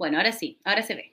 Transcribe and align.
Bueno, 0.00 0.16
ahora 0.16 0.32
sí, 0.32 0.58
ahora 0.64 0.80
se 0.80 0.94
ve. 0.94 1.12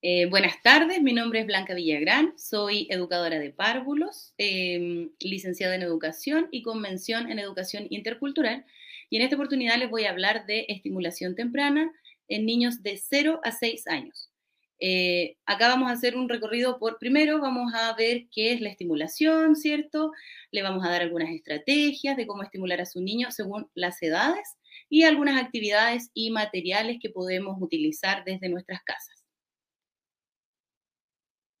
Eh, 0.00 0.26
buenas 0.26 0.62
tardes, 0.62 1.02
mi 1.02 1.12
nombre 1.12 1.40
es 1.40 1.46
Blanca 1.46 1.74
Villagrán, 1.74 2.38
soy 2.38 2.86
educadora 2.88 3.40
de 3.40 3.50
párvulos, 3.50 4.32
em, 4.38 5.10
licenciada 5.18 5.74
en 5.74 5.82
educación 5.82 6.46
y 6.52 6.62
convención 6.62 7.28
en 7.32 7.40
educación 7.40 7.88
intercultural. 7.90 8.64
Y 9.10 9.16
en 9.16 9.22
esta 9.22 9.34
oportunidad 9.34 9.76
les 9.76 9.90
voy 9.90 10.04
a 10.04 10.10
hablar 10.10 10.46
de 10.46 10.66
estimulación 10.68 11.34
temprana 11.34 11.90
en 12.28 12.46
niños 12.46 12.80
de 12.84 12.96
0 12.96 13.40
a 13.42 13.50
6 13.50 13.88
años. 13.88 14.30
Eh, 14.78 15.36
acá 15.44 15.66
vamos 15.66 15.90
a 15.90 15.94
hacer 15.94 16.16
un 16.16 16.28
recorrido 16.28 16.78
por, 16.78 16.98
primero 17.00 17.40
vamos 17.40 17.74
a 17.74 17.92
ver 17.94 18.28
qué 18.30 18.52
es 18.52 18.60
la 18.60 18.68
estimulación, 18.68 19.56
¿cierto? 19.56 20.12
Le 20.52 20.62
vamos 20.62 20.84
a 20.84 20.90
dar 20.90 21.02
algunas 21.02 21.30
estrategias 21.30 22.16
de 22.16 22.24
cómo 22.28 22.44
estimular 22.44 22.80
a 22.80 22.86
su 22.86 23.00
niño 23.00 23.32
según 23.32 23.68
las 23.74 24.00
edades 24.00 24.56
y 24.92 25.04
algunas 25.04 25.42
actividades 25.42 26.10
y 26.12 26.30
materiales 26.30 26.98
que 27.00 27.08
podemos 27.08 27.56
utilizar 27.62 28.24
desde 28.26 28.50
nuestras 28.50 28.82
casas. 28.82 29.24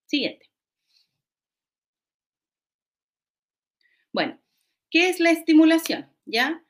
Siguiente. 0.04 0.50
Bueno, 4.12 4.38
¿qué 4.90 5.08
es 5.08 5.18
la 5.18 5.30
estimulación? 5.30 6.10
¿Ya? 6.26 6.62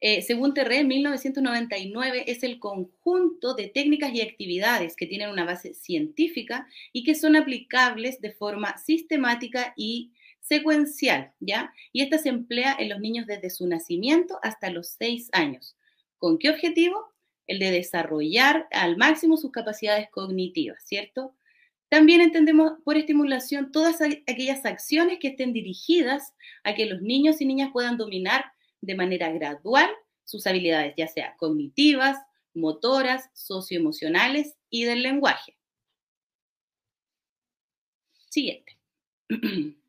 Eh, 0.00 0.22
según 0.22 0.54
Terré, 0.54 0.84
1999 0.84 2.26
es 2.28 2.44
el 2.44 2.60
conjunto 2.60 3.54
de 3.54 3.66
técnicas 3.66 4.14
y 4.14 4.20
actividades 4.20 4.94
que 4.94 5.08
tienen 5.08 5.30
una 5.30 5.44
base 5.44 5.74
científica 5.74 6.68
y 6.92 7.02
que 7.02 7.16
son 7.16 7.34
aplicables 7.34 8.20
de 8.20 8.30
forma 8.30 8.78
sistemática 8.78 9.74
y 9.76 10.12
secuencial, 10.38 11.32
¿ya? 11.40 11.74
Y 11.92 12.02
esta 12.02 12.18
se 12.18 12.28
emplea 12.28 12.76
en 12.78 12.90
los 12.90 13.00
niños 13.00 13.26
desde 13.26 13.50
su 13.50 13.66
nacimiento 13.66 14.38
hasta 14.44 14.70
los 14.70 14.90
seis 14.90 15.28
años. 15.32 15.76
¿Con 16.18 16.38
qué 16.38 16.50
objetivo? 16.50 17.12
El 17.46 17.58
de 17.58 17.70
desarrollar 17.70 18.68
al 18.70 18.96
máximo 18.96 19.36
sus 19.36 19.52
capacidades 19.52 20.08
cognitivas, 20.10 20.82
¿cierto? 20.86 21.34
También 21.88 22.20
entendemos 22.20 22.72
por 22.84 22.96
estimulación 22.96 23.70
todas 23.70 24.00
aquellas 24.00 24.64
acciones 24.64 25.18
que 25.20 25.28
estén 25.28 25.52
dirigidas 25.52 26.34
a 26.64 26.74
que 26.74 26.86
los 26.86 27.02
niños 27.02 27.40
y 27.40 27.46
niñas 27.46 27.70
puedan 27.72 27.96
dominar 27.98 28.46
de 28.80 28.94
manera 28.94 29.30
gradual 29.30 29.90
sus 30.24 30.46
habilidades, 30.46 30.94
ya 30.96 31.06
sea 31.06 31.36
cognitivas, 31.36 32.18
motoras, 32.54 33.30
socioemocionales 33.34 34.56
y 34.70 34.84
del 34.84 35.02
lenguaje. 35.02 35.56
Siguiente. 38.28 38.76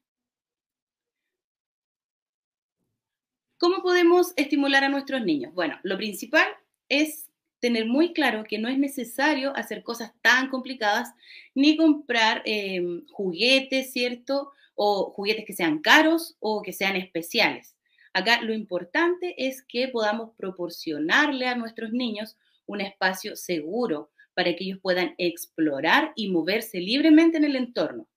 ¿Cómo 3.58 3.75
podemos 3.86 4.34
estimular 4.36 4.84
a 4.84 4.90
nuestros 4.90 5.24
niños? 5.24 5.54
Bueno, 5.54 5.80
lo 5.84 5.96
principal 5.96 6.48
es 6.90 7.30
tener 7.60 7.86
muy 7.86 8.14
claro 8.14 8.44
que 8.44 8.58
no 8.58 8.68
es 8.68 8.80
necesario 8.80 9.56
hacer 9.56 9.84
cosas 9.84 10.12
tan 10.24 10.50
complicadas 10.50 11.14
ni 11.54 11.78
comprar 11.78 12.42
em, 12.46 13.06
juguetes, 13.12 13.92
¿cierto? 13.92 14.52
O 14.74 15.12
juguetes 15.12 15.46
que 15.46 15.54
sean 15.54 15.84
caros 15.84 16.36
o 16.40 16.64
que 16.64 16.74
sean 16.74 16.96
especiales. 16.96 17.76
Acá 18.12 18.42
lo 18.42 18.56
importante 18.56 19.36
es 19.38 19.62
que 19.62 19.88
podamos 19.90 20.32
proporcionarle 20.36 21.46
a 21.46 21.54
nuestros 21.54 21.92
niños 21.92 22.38
un 22.66 22.82
espacio 22.82 23.36
seguro 23.36 24.10
para 24.34 24.56
que 24.56 24.64
ellos 24.64 24.80
puedan 24.82 25.14
explorar 25.20 26.12
y 26.16 26.32
moverse 26.32 26.80
libremente 26.80 27.38
en 27.38 27.44
el 27.44 27.56
entorno. 27.56 28.08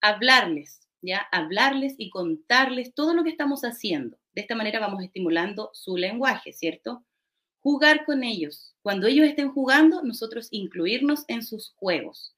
Hablarles, 0.00 0.88
¿ya? 1.02 1.18
Hablarles 1.32 1.96
y 1.98 2.08
contarles 2.08 2.94
todo 2.94 3.12
lo 3.12 3.24
que 3.24 3.30
estamos 3.30 3.60
haciendo. 3.60 4.16
De 4.36 4.42
esta 4.42 4.54
manera 4.54 4.78
vamos 4.78 5.02
estimulando 5.02 5.70
su 5.72 5.96
lenguaje, 5.96 6.52
¿cierto? 6.52 7.04
jugar 7.66 8.04
con 8.04 8.22
ellos. 8.22 8.76
Cuando 8.80 9.08
ellos 9.08 9.26
estén 9.26 9.50
jugando, 9.50 10.00
nosotros 10.04 10.46
incluirnos 10.52 11.24
en 11.26 11.42
sus 11.42 11.72
juegos. 11.74 12.36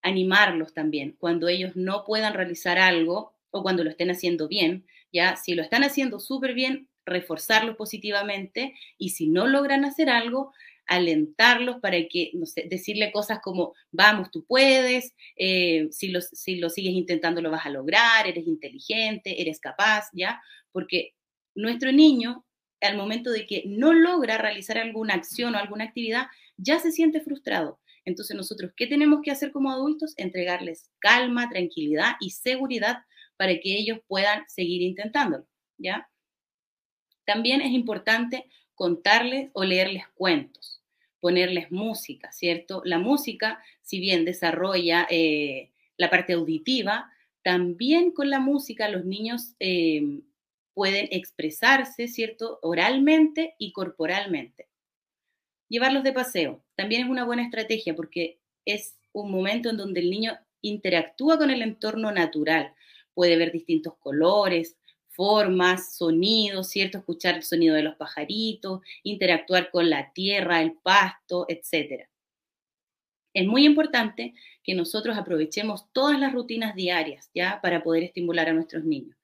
Animarlos 0.00 0.72
también. 0.72 1.14
Cuando 1.18 1.46
ellos 1.48 1.76
no 1.76 2.04
puedan 2.06 2.32
realizar 2.32 2.78
algo 2.78 3.34
o 3.50 3.62
cuando 3.62 3.84
lo 3.84 3.90
estén 3.90 4.10
haciendo 4.10 4.48
bien, 4.48 4.86
ya 5.12 5.36
si 5.36 5.54
lo 5.54 5.62
están 5.62 5.84
haciendo 5.84 6.20
súper 6.20 6.54
bien, 6.54 6.88
reforzarlos 7.04 7.76
positivamente 7.76 8.72
y 8.96 9.10
si 9.10 9.28
no 9.28 9.46
logran 9.46 9.84
hacer 9.84 10.08
algo, 10.08 10.54
alentarlos 10.86 11.76
para 11.80 11.98
que, 12.08 12.30
no 12.32 12.46
sé, 12.46 12.66
decirle 12.70 13.12
cosas 13.12 13.40
como, 13.42 13.74
vamos, 13.92 14.30
tú 14.30 14.46
puedes, 14.46 15.14
eh, 15.36 15.86
si, 15.90 16.08
lo, 16.08 16.22
si 16.22 16.56
lo 16.56 16.70
sigues 16.70 16.94
intentando 16.94 17.42
lo 17.42 17.50
vas 17.50 17.66
a 17.66 17.70
lograr, 17.70 18.26
eres 18.26 18.46
inteligente, 18.46 19.42
eres 19.42 19.60
capaz, 19.60 20.08
¿ya? 20.14 20.40
Porque 20.72 21.14
nuestro 21.54 21.92
niño 21.92 22.44
al 22.80 22.96
momento 22.96 23.30
de 23.30 23.46
que 23.46 23.62
no 23.66 23.92
logra 23.92 24.38
realizar 24.38 24.78
alguna 24.78 25.14
acción 25.14 25.54
o 25.54 25.58
alguna 25.58 25.84
actividad, 25.84 26.26
ya 26.56 26.78
se 26.78 26.92
siente 26.92 27.20
frustrado. 27.20 27.78
Entonces 28.04 28.36
nosotros, 28.36 28.72
¿qué 28.76 28.86
tenemos 28.86 29.20
que 29.22 29.30
hacer 29.30 29.52
como 29.52 29.70
adultos? 29.70 30.14
Entregarles 30.16 30.90
calma, 30.98 31.48
tranquilidad 31.48 32.12
y 32.20 32.30
seguridad 32.30 33.04
para 33.36 33.52
que 33.60 33.76
ellos 33.76 33.98
puedan 34.06 34.44
seguir 34.48 34.82
intentándolo, 34.82 35.46
¿ya? 35.78 36.08
También 37.24 37.60
es 37.60 37.72
importante 37.72 38.46
contarles 38.74 39.50
o 39.52 39.64
leerles 39.64 40.04
cuentos, 40.14 40.82
ponerles 41.20 41.70
música, 41.70 42.32
¿cierto? 42.32 42.82
La 42.84 42.98
música, 42.98 43.62
si 43.82 44.00
bien 44.00 44.24
desarrolla 44.24 45.06
eh, 45.10 45.70
la 45.98 46.08
parte 46.08 46.32
auditiva, 46.32 47.10
también 47.42 48.12
con 48.12 48.30
la 48.30 48.40
música 48.40 48.88
los 48.88 49.04
niños 49.04 49.54
eh, 49.60 50.22
pueden 50.80 51.08
expresarse, 51.10 52.08
¿cierto? 52.08 52.58
Oralmente 52.62 53.54
y 53.58 53.70
corporalmente. 53.70 54.70
Llevarlos 55.68 56.02
de 56.04 56.14
paseo 56.14 56.64
también 56.74 57.02
es 57.02 57.10
una 57.10 57.26
buena 57.26 57.44
estrategia 57.44 57.94
porque 57.94 58.40
es 58.64 58.96
un 59.12 59.30
momento 59.30 59.68
en 59.68 59.76
donde 59.76 60.00
el 60.00 60.08
niño 60.08 60.38
interactúa 60.62 61.36
con 61.36 61.50
el 61.50 61.60
entorno 61.60 62.12
natural. 62.12 62.72
Puede 63.12 63.36
ver 63.36 63.52
distintos 63.52 63.92
colores, 63.98 64.78
formas, 65.08 65.96
sonidos, 65.96 66.70
¿cierto? 66.70 66.96
Escuchar 66.96 67.34
el 67.34 67.42
sonido 67.42 67.74
de 67.74 67.82
los 67.82 67.96
pajaritos, 67.96 68.80
interactuar 69.02 69.70
con 69.70 69.90
la 69.90 70.14
tierra, 70.14 70.62
el 70.62 70.78
pasto, 70.82 71.44
etc. 71.50 72.08
Es 73.34 73.46
muy 73.46 73.66
importante 73.66 74.32
que 74.64 74.74
nosotros 74.74 75.18
aprovechemos 75.18 75.92
todas 75.92 76.18
las 76.18 76.32
rutinas 76.32 76.74
diarias, 76.74 77.30
¿ya? 77.34 77.60
Para 77.60 77.82
poder 77.82 78.02
estimular 78.04 78.48
a 78.48 78.54
nuestros 78.54 78.82
niños 78.82 79.19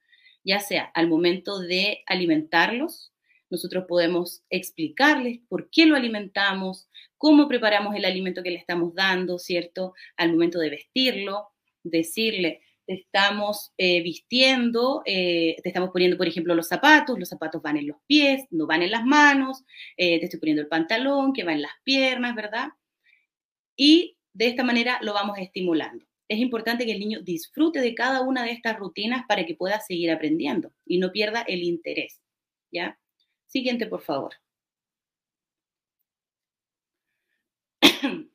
ya 0.46 0.60
sea 0.60 0.84
al 0.94 1.08
momento 1.08 1.58
de 1.58 2.04
alimentarlos, 2.06 3.12
nosotros 3.50 3.84
podemos 3.88 4.44
explicarles 4.48 5.40
por 5.48 5.70
qué 5.70 5.86
lo 5.86 5.96
alimentamos, 5.96 6.88
cómo 7.18 7.48
preparamos 7.48 7.94
el 7.96 8.04
alimento 8.04 8.42
que 8.42 8.50
le 8.50 8.58
estamos 8.58 8.94
dando, 8.94 9.38
¿cierto? 9.38 9.94
Al 10.16 10.32
momento 10.32 10.58
de 10.60 10.70
vestirlo, 10.70 11.48
decirle, 11.82 12.60
te 12.86 12.94
estamos 12.94 13.72
eh, 13.76 14.02
vistiendo, 14.02 15.02
eh, 15.04 15.56
te 15.62 15.68
estamos 15.68 15.90
poniendo, 15.90 16.16
por 16.16 16.28
ejemplo, 16.28 16.54
los 16.54 16.68
zapatos, 16.68 17.18
los 17.18 17.28
zapatos 17.28 17.60
van 17.60 17.76
en 17.76 17.88
los 17.88 17.96
pies, 18.06 18.44
no 18.50 18.66
van 18.66 18.82
en 18.82 18.92
las 18.92 19.04
manos, 19.04 19.64
eh, 19.96 20.20
te 20.20 20.26
estoy 20.26 20.38
poniendo 20.38 20.62
el 20.62 20.68
pantalón 20.68 21.32
que 21.32 21.42
va 21.42 21.52
en 21.52 21.62
las 21.62 21.72
piernas, 21.82 22.36
¿verdad? 22.36 22.68
Y 23.76 24.16
de 24.32 24.46
esta 24.46 24.62
manera 24.62 24.98
lo 25.02 25.12
vamos 25.12 25.38
estimulando 25.38 26.05
es 26.28 26.38
importante 26.38 26.84
que 26.86 26.92
el 26.92 27.00
niño 27.00 27.20
disfrute 27.22 27.80
de 27.80 27.94
cada 27.94 28.22
una 28.22 28.44
de 28.44 28.52
estas 28.52 28.78
rutinas 28.78 29.24
para 29.28 29.46
que 29.46 29.54
pueda 29.54 29.80
seguir 29.80 30.10
aprendiendo 30.10 30.72
y 30.84 30.98
no 30.98 31.12
pierda 31.12 31.42
el 31.42 31.62
interés. 31.62 32.20
¿Ya? 32.72 32.98
Siguiente, 33.46 33.86
por 33.86 34.02
favor. 34.02 34.34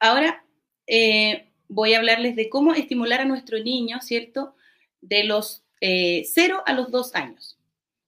Ahora 0.00 0.44
eh, 0.86 1.48
voy 1.68 1.94
a 1.94 1.98
hablarles 1.98 2.36
de 2.36 2.48
cómo 2.48 2.74
estimular 2.74 3.20
a 3.20 3.24
nuestro 3.24 3.58
niño, 3.58 4.00
¿cierto? 4.00 4.54
De 5.00 5.24
los 5.24 5.64
0 5.80 6.24
eh, 6.30 6.62
a 6.66 6.72
los 6.74 6.90
2 6.90 7.14
años. 7.14 7.58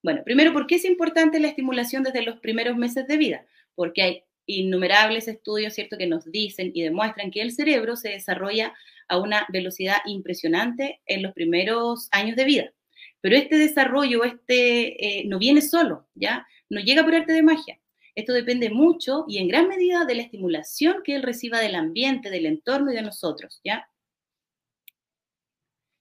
Bueno, 0.03 0.23
primero, 0.25 0.53
¿por 0.53 0.67
qué 0.67 0.77
es 0.77 0.85
importante 0.85 1.41
la 1.41 1.49
estimulación 1.49 2.03
desde 2.03 2.23
los 2.23 2.39
primeros 2.39 2.77
meses 2.77 3.07
de 3.09 3.17
vida? 3.17 3.47
Porque 3.79 4.03
hay 4.03 4.25
innumerables 4.45 5.29
estudios, 5.29 5.75
¿cierto?, 5.75 5.97
que 5.97 6.09
nos 6.09 6.25
dicen 6.33 6.73
y 6.75 6.83
demuestran 6.83 7.31
que 7.31 7.43
el 7.43 7.53
cerebro 7.53 7.95
se 7.95 8.09
desarrolla 8.09 8.75
a 9.07 9.19
una 9.19 9.47
velocidad 9.51 9.99
impresionante 10.05 11.01
en 11.07 11.23
los 11.23 11.33
primeros 11.33 12.09
años 12.11 12.35
de 12.35 12.45
vida. 12.45 12.73
Pero 13.21 13.37
este 13.37 13.57
desarrollo, 13.57 14.25
este, 14.25 15.21
eh, 15.21 15.25
no 15.27 15.39
viene 15.39 15.63
solo, 15.63 16.09
¿ya? 16.17 16.45
No 16.69 16.81
llega 16.81 17.05
por 17.05 17.15
arte 17.15 17.33
de 17.33 17.43
magia. 17.43 17.79
Esto 18.17 18.33
depende 18.33 18.69
mucho 18.69 19.25
y 19.29 19.39
en 19.39 19.47
gran 19.47 19.69
medida 19.69 20.05
de 20.05 20.17
la 20.17 20.23
estimulación 20.23 21.03
que 21.05 21.15
él 21.15 21.23
reciba 21.23 21.61
del 21.61 21.77
ambiente, 21.77 22.31
del 22.31 22.47
entorno 22.47 22.91
y 22.91 22.97
de 22.97 23.03
nosotros, 23.03 23.61
¿ya? 23.63 23.89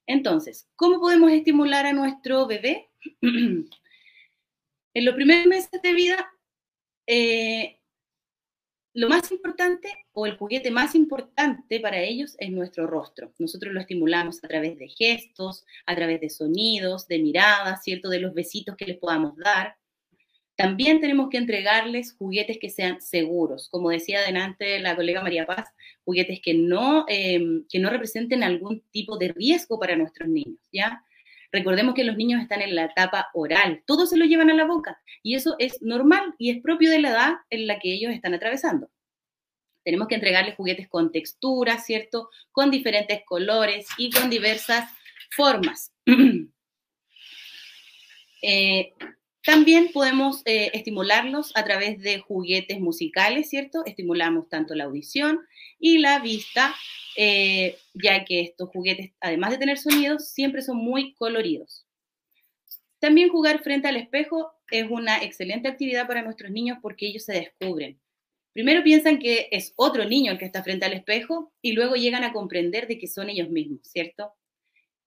Entonces, 0.08 0.68
¿cómo 0.76 1.00
podemos 1.00 1.32
estimular 1.32 1.86
a 1.86 1.94
nuestro 1.94 2.48
bebé? 2.48 2.90
en 3.22 3.70
los 5.06 5.14
primeros 5.14 5.46
meses 5.46 5.80
de 5.84 5.94
vida 5.94 6.28
eh, 7.08 7.80
lo 8.94 9.10
más 9.10 9.32
importante 9.32 9.90
o 10.14 10.26
el 10.26 10.38
juguete 10.38 10.72
más 10.72 10.96
importante 10.96 11.80
para 11.80 12.02
ellos 12.02 12.36
es 12.40 12.50
nuestro 12.50 12.88
rostro. 12.88 13.32
Nosotros 13.38 13.72
lo 13.72 13.80
estimulamos 13.80 14.44
a 14.44 14.48
través 14.48 14.78
de 14.80 14.88
gestos, 14.88 15.66
a 15.86 15.96
través 15.96 16.20
de 16.20 16.30
sonidos, 16.30 17.08
de 17.08 17.20
miradas, 17.20 17.84
¿cierto? 17.84 18.10
De 18.10 18.20
los 18.20 18.34
besitos 18.34 18.76
que 18.76 18.88
les 18.88 18.98
podamos 18.98 19.38
dar. 19.38 19.76
También 20.56 21.00
tenemos 21.00 21.30
que 21.30 21.38
entregarles 21.38 22.16
juguetes 22.18 22.58
que 22.60 22.72
sean 22.72 23.00
seguros. 23.00 23.70
Como 23.70 23.92
decía 23.92 24.18
adelante 24.22 24.80
la 24.80 24.96
colega 24.96 25.22
María 25.22 25.46
Paz, 25.46 25.70
juguetes 26.04 26.40
que 26.42 26.56
no, 26.56 27.06
em, 27.08 27.66
que 27.70 27.78
no 27.78 27.92
representen 27.92 28.42
algún 28.42 28.82
tipo 28.90 29.20
de 29.20 29.28
riesgo 29.28 29.80
para 29.80 29.96
nuestros 29.96 30.28
niños, 30.28 30.60
¿ya? 30.72 31.04
Recordemos 31.52 31.94
que 31.94 32.04
los 32.04 32.18
niños 32.18 32.42
están 32.42 32.62
en 32.62 32.76
la 32.76 32.86
etapa 32.86 33.30
oral, 33.34 33.84
todos 33.86 34.10
se 34.10 34.18
lo 34.18 34.26
llevan 34.26 34.50
a 34.50 34.54
la 34.54 34.66
boca 34.66 35.00
y 35.24 35.36
eso 35.36 35.56
es 35.60 35.82
normal 35.82 36.36
y 36.38 36.52
es 36.52 36.62
propio 36.62 36.90
de 36.90 37.00
la 37.00 37.10
edad 37.10 37.34
en 37.50 37.68
la 37.68 37.80
que 37.80 37.94
ellos 37.94 38.14
están 38.14 38.34
atravesando. 38.34 38.90
Tenemos 39.84 40.10
que 40.10 40.16
entregarles 40.16 40.56
juguetes 40.56 40.90
con 40.90 41.14
texturas, 41.14 41.86
¿cierto? 41.86 42.30
Con 42.52 42.72
diferentes 42.72 43.22
colores 43.26 43.88
y 43.98 44.12
con 44.12 44.30
diversas 44.30 44.92
formas. 45.32 45.94
eh, 48.42 48.94
también 49.48 49.92
podemos 49.94 50.42
eh, 50.44 50.72
estimularlos 50.74 51.54
a 51.56 51.64
través 51.64 52.02
de 52.02 52.20
juguetes 52.20 52.82
musicales, 52.82 53.50
¿cierto? 53.50 53.86
Estimulamos 53.86 54.50
tanto 54.50 54.76
la 54.76 54.84
audición 54.84 55.40
y 55.80 56.00
la 56.00 56.20
vista, 56.20 56.76
eh, 57.20 57.80
ya 57.96 58.24
que 58.26 58.42
estos 58.42 58.70
juguetes, 58.70 59.12
además 59.20 59.50
de 59.50 59.58
tener 59.58 59.80
sonidos, 59.80 60.30
siempre 60.30 60.62
son 60.62 60.78
muy 60.78 61.16
coloridos. 61.16 61.88
También 63.00 63.30
jugar 63.30 63.64
frente 63.64 63.88
al 63.88 63.96
espejo 63.96 64.54
es 64.70 64.90
una 64.90 65.24
excelente 65.24 65.68
actividad 65.68 66.06
para 66.06 66.22
nuestros 66.22 66.52
niños 66.52 66.78
porque 66.80 67.08
ellos 67.08 67.26
se 67.26 67.34
descubren. 67.34 68.00
Primero 68.54 68.84
piensan 68.84 69.18
que 69.18 69.50
es 69.52 69.74
otro 69.78 70.06
niño 70.06 70.32
el 70.32 70.38
que 70.38 70.46
está 70.46 70.64
frente 70.64 70.86
al 70.86 70.94
espejo 70.94 71.52
y 71.62 71.72
luego 71.72 71.96
llegan 71.96 72.24
a 72.24 72.34
comprender 72.34 72.88
de 72.88 73.00
que 73.00 73.08
son 73.08 73.30
ellos 73.30 73.50
mismos, 73.50 73.82
¿cierto? 73.84 74.34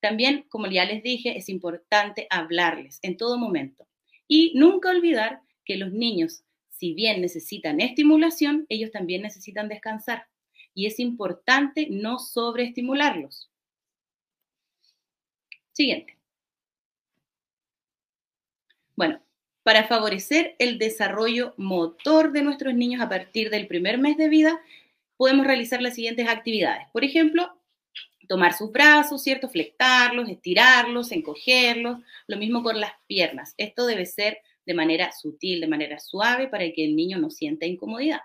También, 0.00 0.46
como 0.48 0.66
ya 0.66 0.84
les 0.84 1.04
dije, 1.04 1.36
es 1.36 1.48
importante 1.48 2.26
hablarles 2.28 2.98
en 3.02 3.16
todo 3.16 3.38
momento 3.38 3.86
y 4.26 4.52
nunca 4.56 4.90
olvidar 4.90 5.42
que 5.64 5.76
los 5.76 5.92
niños, 5.92 6.42
si 6.70 6.94
bien 6.94 7.20
necesitan 7.20 7.80
estimulación, 7.80 8.66
ellos 8.68 8.90
también 8.90 9.22
necesitan 9.22 9.68
descansar. 9.68 10.26
Y 10.80 10.86
es 10.86 10.98
importante 10.98 11.88
no 11.90 12.18
sobreestimularlos. 12.18 13.50
Siguiente. 15.72 16.16
Bueno, 18.96 19.20
para 19.62 19.84
favorecer 19.84 20.56
el 20.58 20.78
desarrollo 20.78 21.52
motor 21.58 22.32
de 22.32 22.40
nuestros 22.40 22.72
niños 22.72 23.02
a 23.02 23.10
partir 23.10 23.50
del 23.50 23.66
primer 23.66 23.98
mes 23.98 24.16
de 24.16 24.30
vida, 24.30 24.58
podemos 25.18 25.46
realizar 25.46 25.82
las 25.82 25.96
siguientes 25.96 26.26
actividades. 26.26 26.86
Por 26.94 27.04
ejemplo, 27.04 27.60
tomar 28.26 28.54
sus 28.54 28.72
brazos, 28.72 29.22
¿cierto? 29.22 29.50
Flectarlos, 29.50 30.30
estirarlos, 30.30 31.12
encogerlos, 31.12 31.98
lo 32.26 32.38
mismo 32.38 32.62
con 32.62 32.80
las 32.80 32.92
piernas. 33.06 33.52
Esto 33.58 33.84
debe 33.84 34.06
ser 34.06 34.38
de 34.64 34.72
manera 34.72 35.12
sutil, 35.12 35.60
de 35.60 35.68
manera 35.68 35.98
suave, 35.98 36.48
para 36.48 36.64
que 36.72 36.86
el 36.86 36.96
niño 36.96 37.18
no 37.18 37.28
sienta 37.28 37.66
incomodidad. 37.66 38.20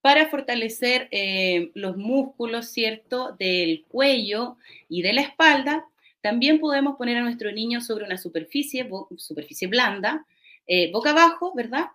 Para 0.00 0.28
fortalecer 0.30 1.08
eh, 1.10 1.70
los 1.74 1.96
músculos, 1.96 2.68
¿cierto? 2.68 3.36
Del 3.38 3.84
cuello 3.88 4.56
y 4.88 5.02
de 5.02 5.12
la 5.12 5.22
espalda, 5.22 5.86
también 6.20 6.60
podemos 6.60 6.96
poner 6.96 7.18
a 7.18 7.22
nuestro 7.22 7.52
niño 7.52 7.80
sobre 7.80 8.04
una 8.04 8.16
superficie, 8.16 8.88
superficie 9.16 9.68
blanda, 9.68 10.26
eh, 10.66 10.90
boca 10.92 11.10
abajo, 11.10 11.52
¿verdad? 11.54 11.86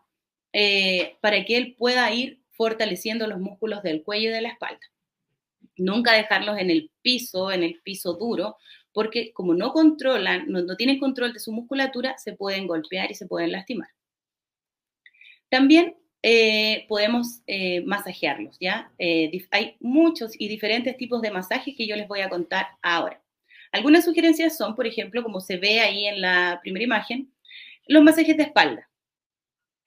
Eh, 0.53 1.17
para 1.21 1.43
que 1.45 1.57
él 1.57 1.75
pueda 1.77 2.11
ir 2.13 2.39
fortaleciendo 2.51 3.27
los 3.27 3.39
músculos 3.39 3.83
del 3.83 4.03
cuello 4.03 4.29
y 4.29 4.33
de 4.33 4.41
la 4.41 4.49
espalda. 4.49 4.79
Nunca 5.77 6.13
dejarlos 6.13 6.57
en 6.57 6.69
el 6.69 6.91
piso, 7.01 7.51
en 7.51 7.63
el 7.63 7.81
piso 7.83 8.13
duro, 8.13 8.57
porque 8.93 9.33
como 9.33 9.53
no 9.53 9.73
controlan, 9.73 10.45
no, 10.47 10.75
tienen 10.77 10.99
control 10.99 11.33
de 11.33 11.39
su 11.39 11.51
musculatura, 11.51 12.17
se 12.17 12.33
pueden 12.33 12.65
golpear 12.65 13.11
y 13.11 13.15
se 13.15 13.27
pueden 13.27 13.51
lastimar. 13.51 13.89
También 15.49 15.97
eh, 16.27 16.87
podemos 16.89 17.43
eh, 17.45 17.83
masajearlos, 17.85 18.57
¿ya? 18.59 18.91
Eh, 18.97 19.47
hay 19.51 19.77
muchos 19.79 20.31
y 20.39 20.47
diferentes 20.47 20.97
tipos 20.97 21.21
de 21.21 21.29
masajes 21.29 21.75
que 21.77 21.85
yo 21.85 21.95
les 21.95 22.07
voy 22.07 22.21
a 22.21 22.29
contar 22.29 22.65
ahora. 22.81 23.21
Algunas 23.71 24.05
sugerencias 24.05 24.57
son, 24.57 24.75
por 24.75 24.87
ejemplo, 24.87 25.21
como 25.21 25.39
se 25.39 25.57
ve 25.57 25.81
ahí 25.81 26.07
en 26.07 26.21
la 26.21 26.59
primera 26.63 26.83
imagen, 26.83 27.31
los 27.87 28.01
masajes 28.01 28.35
de 28.37 28.41
espalda. 28.41 28.89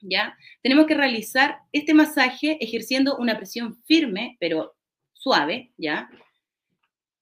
¿Ya? 0.00 0.38
Tenemos 0.62 0.86
que 0.86 0.94
realizar 0.94 1.58
este 1.72 1.92
masaje 1.92 2.56
ejerciendo 2.60 3.16
una 3.16 3.36
presión 3.36 3.82
firme, 3.82 4.36
pero 4.38 4.76
suave, 5.14 5.72
¿ya? 5.76 6.08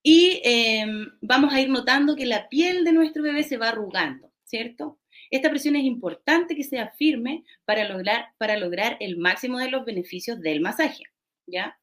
Y 0.03 0.43
em, 0.45 1.09
vamos 1.23 1.55
a 1.55 1.61
ir 1.63 1.71
notando 1.71 2.17
que 2.17 2.27
la 2.27 2.51
piel 2.51 2.85
de 2.85 2.93
nuestro 2.93 3.23
bebé 3.23 3.45
se 3.45 3.57
va 3.57 3.71
arrugando, 3.71 4.31
¿cierto? 4.45 4.99
Esta 5.31 5.51
presión 5.51 5.77
es 5.77 5.85
importante 5.85 6.55
que 6.55 6.65
sea 6.65 6.91
firme 6.91 7.45
para 7.65 7.89
lograr, 7.89 8.97
el 9.01 9.17
máximo 9.17 9.59
de 9.59 9.71
los 9.71 9.85
beneficios 9.85 10.41
del 10.41 10.61
masaje, 10.61 11.05
¿ya? 11.47 11.79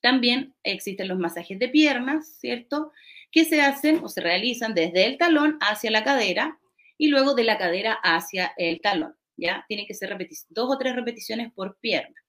También 0.00 0.54
existen 0.64 1.08
los 1.08 1.18
masajes 1.18 1.58
de 1.58 1.68
piernas, 1.68 2.36
¿cierto? 2.40 2.92
Que 3.30 3.44
se 3.44 3.60
hacen 3.60 4.00
o 4.02 4.08
se 4.08 4.20
realizan 4.20 4.74
desde 4.74 5.06
el 5.06 5.16
talón 5.18 5.58
hacia 5.60 5.90
la 5.90 6.02
cadera 6.02 6.58
y 6.98 7.08
luego 7.08 7.34
de 7.34 7.44
la 7.44 7.58
cadera 7.58 7.92
hacia 8.02 8.52
el 8.56 8.80
talón, 8.80 9.14
¿ya? 9.36 9.64
Tiene 9.68 9.86
que 9.86 9.94
ser 9.94 10.16
dos 10.48 10.74
o 10.74 10.78
tres 10.78 10.96
repeticiones 10.96 11.52
por 11.52 11.78
pierna. 11.78 12.20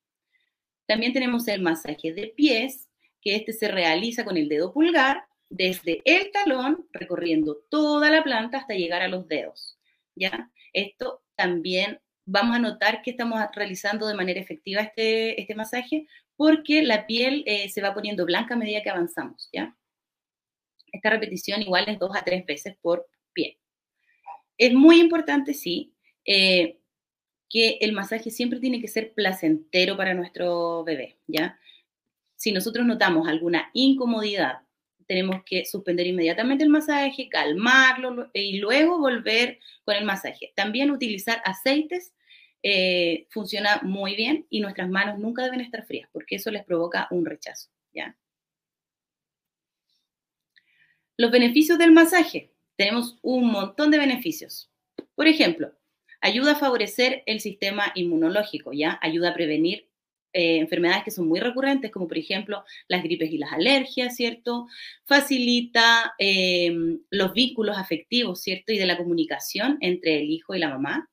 También 0.86 1.14
tenemos 1.14 1.48
el 1.48 1.62
masaje 1.62 2.14
de 2.14 2.28
pies, 2.28 2.90
que 3.22 3.36
este 3.36 3.54
se 3.54 3.70
realiza 3.70 4.26
con 4.26 4.38
el 4.38 4.50
dedo 4.50 4.74
pulgar 4.74 5.24
desde 5.50 6.02
el 6.06 6.32
talón, 6.32 6.88
recorriendo 6.92 7.58
toda 7.70 8.10
la 8.10 8.24
planta 8.24 8.58
hasta 8.58 8.74
llegar 8.74 9.02
a 9.02 9.08
los 9.08 9.28
dedos. 9.28 9.73
¿Ya? 10.16 10.52
Esto 10.74 11.24
también 11.36 12.00
vamos 12.26 12.56
a 12.56 12.60
notar 12.60 13.02
que 13.02 13.12
estamos 13.12 13.40
realizando 13.54 14.08
de 14.08 14.16
manera 14.16 14.40
efectiva 14.40 14.82
este, 14.82 15.40
este 15.42 15.56
masaje 15.56 16.08
porque 16.36 16.82
la 16.84 17.06
piel 17.06 17.44
eh, 17.46 17.70
se 17.70 17.82
va 17.82 17.94
poniendo 17.94 18.26
blanca 18.26 18.56
a 18.56 18.58
medida 18.58 18.82
que 18.82 18.90
avanzamos, 18.90 19.50
¿ya? 19.52 19.76
Esta 20.92 21.10
repetición 21.10 21.62
igual 21.62 21.86
es 21.88 22.00
dos 22.00 22.16
a 22.16 22.24
tres 22.24 22.46
veces 22.46 22.76
por 22.82 23.08
pie. 23.34 23.60
Es 24.58 24.74
muy 24.74 25.00
importante, 25.00 25.54
sí, 25.54 25.94
eh, 26.26 26.80
que 27.50 27.78
el 27.82 27.94
masaje 27.94 28.32
siempre 28.32 28.60
tiene 28.60 28.82
que 28.82 28.88
ser 28.88 29.14
placentero 29.14 29.96
para 29.96 30.14
nuestro 30.14 30.84
bebé, 30.84 31.20
¿ya? 31.28 31.60
Si 32.36 32.52
nosotros 32.52 32.86
notamos 32.86 33.28
alguna 33.28 33.70
incomodidad, 33.74 34.63
tenemos 35.08 35.44
que 35.46 35.66
suspender 35.66 36.08
inmediatamente 36.08 36.64
el 36.64 36.70
masaje, 36.70 37.30
calmarlo 37.30 38.30
y 38.34 38.58
luego 38.58 39.00
volver 39.00 39.60
con 39.84 39.96
el 39.96 40.06
masaje. 40.06 40.54
También 40.56 40.92
utilizar 40.92 41.42
aceites 41.46 42.14
eh, 42.62 43.28
funciona 43.30 43.82
muy 43.84 44.16
bien 44.16 44.46
y 44.50 44.62
nuestras 44.62 44.90
manos 44.90 45.20
nunca 45.20 45.44
deben 45.44 45.62
estar 45.62 45.86
frías 45.86 46.10
porque 46.12 46.36
eso 46.36 46.52
les 46.52 46.64
provoca 46.64 47.08
un 47.12 47.26
rechazo, 47.26 47.70
¿ya? 47.94 48.18
Los 51.18 51.32
beneficios 51.32 51.78
del 51.78 51.92
masaje. 51.92 52.52
Tenemos 52.76 53.20
un 53.22 53.52
montón 53.52 53.92
de 53.92 54.00
beneficios. 54.00 54.72
Por 55.16 55.28
ejemplo, 55.28 55.74
Ayuda 56.24 56.54
a 56.54 56.56
favorecer 56.56 57.22
el 57.26 57.42
sistema 57.42 57.92
inmunológico, 57.96 58.72
¿ya? 58.72 58.98
Ayuda 59.02 59.32
a 59.32 59.34
prevenir 59.34 59.90
eh, 60.34 60.58
enfermedades 60.58 61.04
que 61.04 61.12
son 61.12 61.28
muy 61.28 61.40
recurrentes, 61.40 61.92
como 61.92 62.08
por 62.08 62.18
ejemplo 62.18 62.64
las 62.88 63.04
gripes 63.04 63.32
y 63.32 63.38
las 63.38 63.54
alergias, 63.54 64.16
¿cierto? 64.16 64.68
Facilita 65.06 66.14
em, 66.18 67.00
los 67.10 67.34
vínculos 67.34 67.78
afectivos, 67.78 68.42
¿cierto? 68.42 68.74
Y 68.74 68.78
de 68.78 68.86
la 68.86 68.98
comunicación 68.98 69.78
entre 69.82 70.18
el 70.18 70.30
hijo 70.32 70.56
y 70.56 70.60
la 70.60 70.70
mamá. 70.70 71.10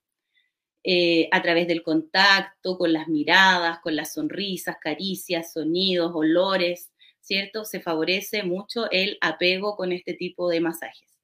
Eh, 0.82 1.28
a 1.30 1.42
través 1.42 1.68
del 1.68 1.82
contacto, 1.82 2.78
con 2.78 2.94
las 2.94 3.06
miradas, 3.06 3.80
con 3.80 3.94
las 3.96 4.14
sonrisas, 4.14 4.76
caricias, 4.80 5.52
sonidos, 5.52 6.12
olores, 6.14 6.90
¿cierto? 7.20 7.66
Se 7.66 7.80
favorece 7.80 8.44
mucho 8.44 8.90
el 8.90 9.18
apego 9.20 9.76
con 9.76 9.92
este 9.92 10.14
tipo 10.14 10.48
de 10.48 10.60
masajes. 10.60 11.18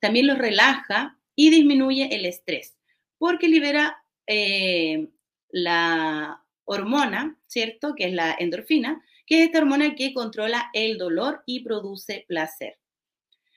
También 0.00 0.26
los 0.26 0.38
relaja 0.38 1.18
y 1.36 1.50
disminuye 1.50 2.14
el 2.16 2.24
estrés 2.24 2.74
porque 3.18 3.48
libera 3.48 3.96
eh, 4.26 5.08
la 5.48 6.43
hormona, 6.64 7.38
¿cierto? 7.46 7.94
Que 7.94 8.06
es 8.06 8.12
la 8.12 8.34
endorfina, 8.38 9.04
que 9.26 9.40
es 9.40 9.46
esta 9.46 9.58
hormona 9.58 9.94
que 9.94 10.12
controla 10.12 10.70
el 10.72 10.98
dolor 10.98 11.42
y 11.46 11.64
produce 11.64 12.24
placer. 12.28 12.78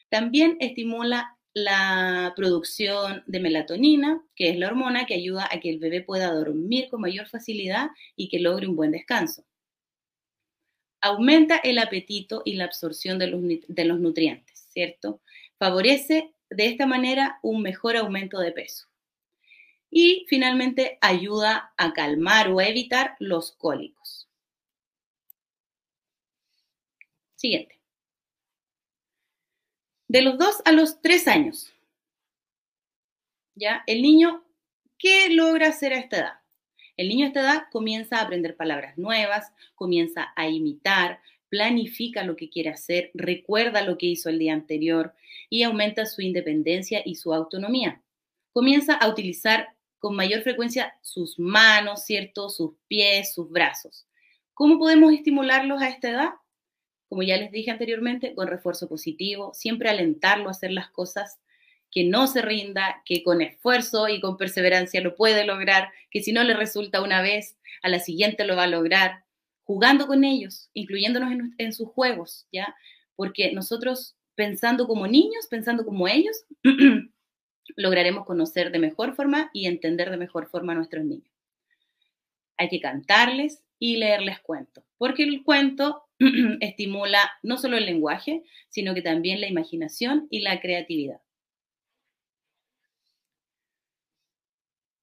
También 0.09 0.57
estimula 0.59 1.37
la 1.53 2.33
producción 2.35 3.23
de 3.25 3.39
melatonina, 3.39 4.23
que 4.35 4.49
es 4.49 4.57
la 4.57 4.67
hormona 4.67 5.05
que 5.05 5.15
ayuda 5.15 5.49
a 5.51 5.59
que 5.59 5.69
el 5.69 5.79
bebé 5.79 6.01
pueda 6.01 6.31
dormir 6.31 6.87
con 6.89 7.01
mayor 7.01 7.27
facilidad 7.27 7.89
y 8.15 8.29
que 8.29 8.39
logre 8.39 8.67
un 8.67 8.75
buen 8.75 8.91
descanso. 8.91 9.43
Aumenta 11.01 11.57
el 11.57 11.79
apetito 11.79 12.41
y 12.45 12.55
la 12.55 12.65
absorción 12.65 13.17
de 13.17 13.27
los, 13.27 13.41
de 13.67 13.85
los 13.85 13.99
nutrientes, 13.99 14.67
¿cierto? 14.69 15.21
Favorece 15.57 16.31
de 16.49 16.67
esta 16.67 16.85
manera 16.85 17.39
un 17.41 17.61
mejor 17.61 17.97
aumento 17.97 18.39
de 18.39 18.51
peso. 18.51 18.86
Y 19.89 20.25
finalmente 20.27 20.97
ayuda 21.01 21.73
a 21.77 21.93
calmar 21.93 22.51
o 22.51 22.59
a 22.59 22.67
evitar 22.67 23.15
los 23.19 23.51
cólicos. 23.53 24.27
Siguiente. 27.35 27.79
De 30.07 30.21
los 30.21 30.37
2 30.37 30.61
a 30.65 30.71
los 30.71 31.01
3 31.01 31.27
años, 31.27 31.73
¿ya? 33.55 33.83
El 33.87 34.01
niño, 34.01 34.45
¿qué 34.97 35.29
logra 35.29 35.67
hacer 35.67 35.93
a 35.93 35.99
esta 35.99 36.17
edad? 36.17 36.33
El 36.95 37.09
niño 37.09 37.25
a 37.25 37.27
esta 37.27 37.41
edad 37.41 37.63
comienza 37.71 38.17
a 38.17 38.21
aprender 38.23 38.55
palabras 38.55 38.97
nuevas, 38.97 39.51
comienza 39.75 40.33
a 40.35 40.47
imitar, 40.47 41.21
planifica 41.49 42.23
lo 42.23 42.35
que 42.35 42.49
quiere 42.49 42.69
hacer, 42.69 43.11
recuerda 43.13 43.83
lo 43.83 43.97
que 43.97 44.07
hizo 44.07 44.29
el 44.29 44.39
día 44.39 44.53
anterior 44.53 45.13
y 45.49 45.63
aumenta 45.63 46.05
su 46.05 46.21
independencia 46.21 47.01
y 47.05 47.15
su 47.15 47.33
autonomía. 47.33 48.01
Comienza 48.51 48.95
a 48.95 49.07
utilizar 49.09 49.76
con 49.99 50.15
mayor 50.15 50.41
frecuencia 50.41 50.93
sus 51.01 51.39
manos, 51.39 52.05
¿cierto? 52.05 52.49
Sus 52.49 52.73
pies, 52.87 53.33
sus 53.33 53.49
brazos. 53.49 54.07
¿Cómo 54.53 54.79
podemos 54.79 55.13
estimularlos 55.13 55.81
a 55.81 55.89
esta 55.89 56.09
edad? 56.09 56.29
Como 57.09 57.23
ya 57.23 57.37
les 57.37 57.51
dije 57.51 57.71
anteriormente, 57.71 58.35
con 58.35 58.47
refuerzo 58.47 58.89
positivo, 58.89 59.53
siempre 59.53 59.89
alentarlo 59.89 60.47
a 60.47 60.51
hacer 60.51 60.71
las 60.71 60.89
cosas, 60.89 61.39
que 61.91 62.03
no 62.03 62.27
se 62.27 62.41
rinda, 62.41 63.01
que 63.05 63.23
con 63.23 63.41
esfuerzo 63.41 64.09
y 64.09 64.19
con 64.19 64.37
perseverancia 64.37 65.01
lo 65.01 65.15
puede 65.15 65.45
lograr, 65.45 65.89
que 66.11 66.21
si 66.21 66.31
no 66.31 66.43
le 66.43 66.53
resulta 66.53 67.01
una 67.01 67.21
vez, 67.21 67.57
a 67.81 67.89
la 67.89 67.99
siguiente 67.99 68.45
lo 68.45 68.55
va 68.55 68.63
a 68.63 68.67
lograr, 68.67 69.23
jugando 69.63 70.07
con 70.07 70.23
ellos, 70.23 70.69
incluyéndonos 70.73 71.31
en, 71.57 71.73
sus 71.73 71.89
juegos, 71.89 72.47
¿ya? 72.51 72.75
Porque 73.15 73.51
nosotros 73.53 74.15
pensando 74.35 74.87
como 74.87 75.07
niños, 75.07 75.47
pensando 75.49 75.85
como 75.85 76.07
ellos, 76.07 76.45
lograremos 77.75 78.25
conocer 78.25 78.71
de 78.71 78.79
mejor 78.79 79.15
forma 79.15 79.49
y 79.53 79.67
entender 79.67 80.09
de 80.09 80.17
mejor 80.17 80.49
forma 80.49 80.73
a 80.73 80.75
nuestros 80.75 81.05
niños. 81.05 81.31
Hay 82.57 82.69
que 82.69 82.79
cantarles 82.79 83.63
y 83.79 83.97
leerles 83.97 84.39
cuentos, 84.39 84.83
porque 84.97 85.23
el 85.23 85.43
cuento 85.43 86.05
estimula 86.61 87.31
no 87.43 87.57
solo 87.57 87.77
el 87.77 87.85
lenguaje, 87.85 88.43
sino 88.69 88.93
que 88.93 89.01
también 89.01 89.41
la 89.41 89.47
imaginación 89.47 90.27
y 90.29 90.39
la 90.39 90.59
creatividad. 90.59 91.21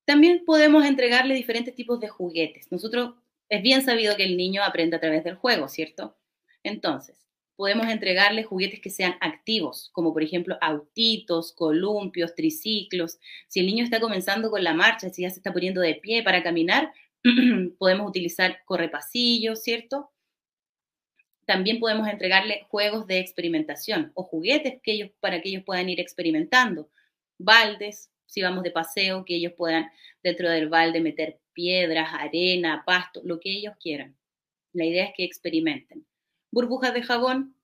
También 0.04 0.44
podemos 0.44 0.85
entregarle 0.85 1.35
diferentes 1.35 1.75
tipos 1.75 1.99
de 2.00 2.09
juguetes. 2.09 2.71
Nosotros 2.71 3.14
es 3.49 3.62
bien 3.62 3.83
sabido 3.83 4.16
que 4.16 4.25
el 4.25 4.37
niño 4.37 4.62
aprende 4.62 4.97
a 4.97 5.00
través 5.00 5.25
del 5.25 5.37
juego, 5.37 5.68
¿cierto? 5.68 6.16
Entonces, 6.62 7.23
podemos 7.56 7.88
entregarle 7.88 8.44
juguetes 8.44 8.80
que 8.80 8.90
sean 8.90 9.16
activos, 9.20 9.90
como 9.92 10.12
por 10.12 10.23
ejemplo 10.23 10.58
autitos, 10.61 11.52
columpios, 11.52 12.34
triciclos. 12.34 13.18
Si 13.49 13.61
el 13.61 13.66
niño 13.66 13.84
está 13.84 14.00
comenzando 14.00 14.50
con 14.50 14.64
la 14.64 14.75
marcha, 14.75 15.11
si 15.11 15.23
ya 15.23 15.30
se 15.30 15.37
está 15.37 15.52
poniendo 15.52 15.80
de 15.80 15.94
pie 15.94 16.23
para 16.23 16.42
caminar, 16.42 16.92
podemos 17.78 18.08
utilizar 18.08 18.58
correpasillos, 18.64 19.62
¿cierto? 19.62 20.11
También 21.46 21.78
podemos 21.78 22.08
entregarle 22.08 22.66
juegos 22.68 23.06
de 23.06 23.18
experimentación 23.18 24.12
o 24.14 24.25
juguetes 24.25 24.80
que 24.82 24.92
ellos, 24.92 25.11
para 25.20 25.40
que 25.42 25.50
ellos 25.50 25.64
puedan 25.64 25.88
ir 25.88 26.00
experimentando. 26.00 26.90
Baldes, 27.38 28.11
si 28.26 28.42
vamos 28.42 28.64
de 28.64 28.70
paseo, 28.70 29.25
que 29.25 29.37
ellos 29.37 29.52
puedan 29.56 29.90
dentro 30.23 30.49
del 30.50 30.68
balde 30.68 31.00
meter 31.00 31.38
piedras, 31.52 32.08
arena, 32.12 32.82
pasto, 32.87 33.20
lo 33.25 33.38
que 33.40 33.50
ellos 33.50 33.75
quieran. 33.78 34.16
La 34.73 34.84
idea 34.84 35.04
es 35.04 35.12
que 35.16 35.25
experimenten. 35.25 36.06
Burbujas 36.54 36.94
de 36.94 37.02
jabón 37.02 37.56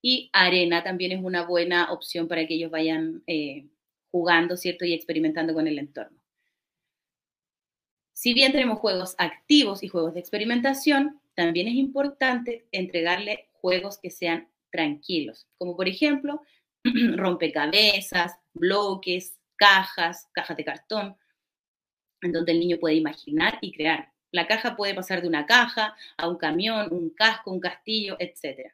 y 0.00 0.30
arena 0.32 0.82
también 0.82 1.12
es 1.12 1.22
una 1.22 1.44
buena 1.44 1.92
opción 1.92 2.28
para 2.28 2.46
que 2.46 2.54
ellos 2.54 2.70
vayan 2.70 3.22
eh, 3.26 3.66
jugando, 4.10 4.56
¿cierto? 4.56 4.86
Y 4.86 4.94
experimentando 4.94 5.52
con 5.52 5.66
el 5.66 5.78
entorno. 5.78 6.18
Si 8.14 8.32
bien 8.32 8.52
tenemos 8.52 8.78
juegos 8.78 9.14
activos 9.18 9.82
y 9.82 9.88
juegos 9.88 10.14
de 10.14 10.20
experimentación, 10.20 11.20
también 11.34 11.68
es 11.68 11.74
importante 11.74 12.66
entregarle 12.72 13.50
juegos 13.52 13.98
que 13.98 14.10
sean 14.10 14.48
tranquilos, 14.70 15.46
como 15.58 15.76
por 15.76 15.86
ejemplo 15.86 16.40
rompecabezas, 17.16 18.32
bloques, 18.54 19.36
cajas, 19.56 20.26
cajas 20.32 20.56
de 20.56 20.64
cartón, 20.64 21.16
en 22.22 22.32
donde 22.32 22.52
el 22.52 22.60
niño 22.60 22.78
puede 22.78 22.94
imaginar 22.94 23.58
y 23.60 23.72
crear. 23.72 24.10
La 24.30 24.46
caja 24.46 24.76
puede 24.76 24.94
pasar 24.94 25.22
de 25.22 25.28
una 25.28 25.46
caja 25.46 25.96
a 26.16 26.28
un 26.28 26.36
camión, 26.36 26.88
un 26.92 27.10
casco, 27.10 27.50
un 27.50 27.60
castillo, 27.60 28.16
etc. 28.18 28.72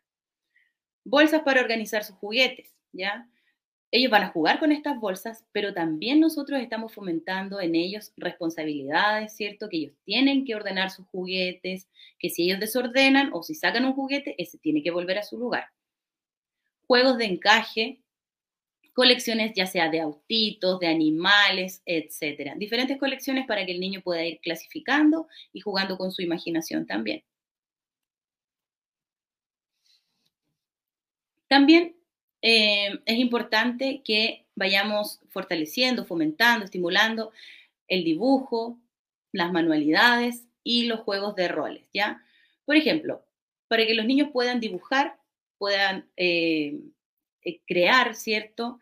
Bolsas 1.04 1.42
para 1.42 1.60
organizar 1.60 2.04
sus 2.04 2.16
juguetes, 2.16 2.72
¿ya? 2.92 3.28
Ellos 3.96 4.10
van 4.10 4.24
a 4.24 4.30
jugar 4.30 4.58
con 4.58 4.72
estas 4.72 4.98
bolsas, 4.98 5.44
pero 5.52 5.72
también 5.72 6.18
nosotros 6.18 6.60
estamos 6.60 6.92
fomentando 6.92 7.60
en 7.60 7.76
ellos 7.76 8.12
responsabilidades, 8.16 9.36
¿cierto? 9.36 9.68
Que 9.68 9.76
ellos 9.76 9.94
tienen 10.04 10.44
que 10.44 10.56
ordenar 10.56 10.90
sus 10.90 11.06
juguetes, 11.06 11.86
que 12.18 12.28
si 12.28 12.42
ellos 12.42 12.58
desordenan 12.58 13.30
o 13.32 13.44
si 13.44 13.54
sacan 13.54 13.84
un 13.84 13.92
juguete, 13.92 14.34
ese 14.36 14.58
tiene 14.58 14.82
que 14.82 14.90
volver 14.90 15.18
a 15.18 15.22
su 15.22 15.38
lugar. 15.38 15.68
Juegos 16.88 17.18
de 17.18 17.26
encaje, 17.26 18.00
colecciones 18.94 19.52
ya 19.54 19.66
sea 19.66 19.90
de 19.90 20.00
autitos, 20.00 20.80
de 20.80 20.86
animales, 20.86 21.82
etcétera. 21.84 22.54
Diferentes 22.56 22.98
colecciones 22.98 23.46
para 23.46 23.66
que 23.66 23.72
el 23.72 23.80
niño 23.80 24.00
pueda 24.02 24.24
ir 24.24 24.40
clasificando 24.40 25.28
y 25.52 25.60
jugando 25.60 25.98
con 25.98 26.12
su 26.12 26.22
imaginación 26.22 26.86
también. 26.86 27.22
También 31.48 31.96
eh, 32.42 33.00
es 33.06 33.18
importante 33.18 34.02
que 34.04 34.46
vayamos 34.54 35.20
fortaleciendo, 35.30 36.04
fomentando, 36.04 36.64
estimulando 36.64 37.32
el 37.88 38.04
dibujo, 38.04 38.78
las 39.32 39.52
manualidades 39.52 40.46
y 40.62 40.86
los 40.86 41.00
juegos 41.00 41.34
de 41.36 41.48
roles, 41.48 41.88
¿ya? 41.92 42.22
Por 42.64 42.76
ejemplo, 42.76 43.24
para 43.68 43.86
que 43.86 43.94
los 43.94 44.06
niños 44.06 44.30
puedan 44.32 44.60
dibujar, 44.60 45.18
puedan 45.58 46.08
eh, 46.16 46.80
eh, 47.44 47.60
crear, 47.66 48.14
¿cierto? 48.14 48.78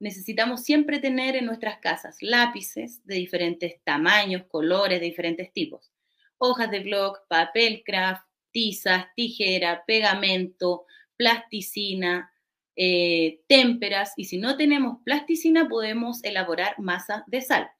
Necesitamos 0.00 0.62
siempre 0.62 0.98
tener 0.98 1.36
en 1.36 1.46
nuestras 1.46 1.78
casas 1.78 2.16
lápices 2.20 3.04
de 3.06 3.14
diferentes 3.14 3.80
tamaños, 3.84 4.44
colores, 4.48 5.00
de 5.00 5.06
diferentes 5.06 5.52
tipos. 5.52 5.92
Hojas 6.38 6.70
de 6.70 6.80
blog, 6.80 7.18
papel 7.28 7.82
craft, 7.84 8.26
tizas, 8.50 9.06
tijera, 9.14 9.84
pegamento, 9.86 10.86
plasticina, 11.16 12.32
eh, 12.76 13.40
témperas. 13.46 14.12
Y 14.16 14.24
si 14.24 14.38
no 14.38 14.56
tenemos 14.56 14.98
plasticina, 15.04 15.68
podemos 15.68 16.22
elaborar 16.24 16.78
masa 16.78 17.24
de 17.26 17.40
sal. 17.40 17.70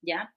¿Ya? 0.00 0.34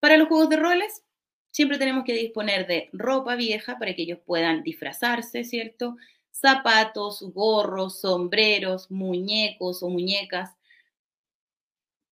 Para 0.00 0.16
los 0.16 0.28
juegos 0.28 0.48
de 0.48 0.56
roles, 0.56 1.02
siempre 1.50 1.78
tenemos 1.78 2.04
que 2.04 2.14
disponer 2.14 2.66
de 2.66 2.88
ropa 2.92 3.34
vieja 3.34 3.78
para 3.78 3.94
que 3.94 4.02
ellos 4.02 4.20
puedan 4.24 4.62
disfrazarse, 4.62 5.44
¿cierto? 5.44 5.96
Zapatos, 6.40 7.22
gorros, 7.32 8.00
sombreros, 8.00 8.90
muñecos 8.90 9.82
o 9.82 9.88
muñecas, 9.88 10.50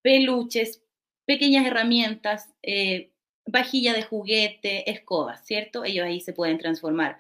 peluches, 0.03 0.83
pequeñas 1.25 1.67
herramientas, 1.67 2.53
eh, 2.63 3.11
vajilla 3.47 3.93
de 3.93 4.03
juguete, 4.03 4.91
escobas, 4.91 5.45
¿cierto? 5.47 5.85
Ellos 5.85 6.07
ahí 6.07 6.21
se 6.21 6.33
pueden 6.33 6.59
transformar 6.59 7.19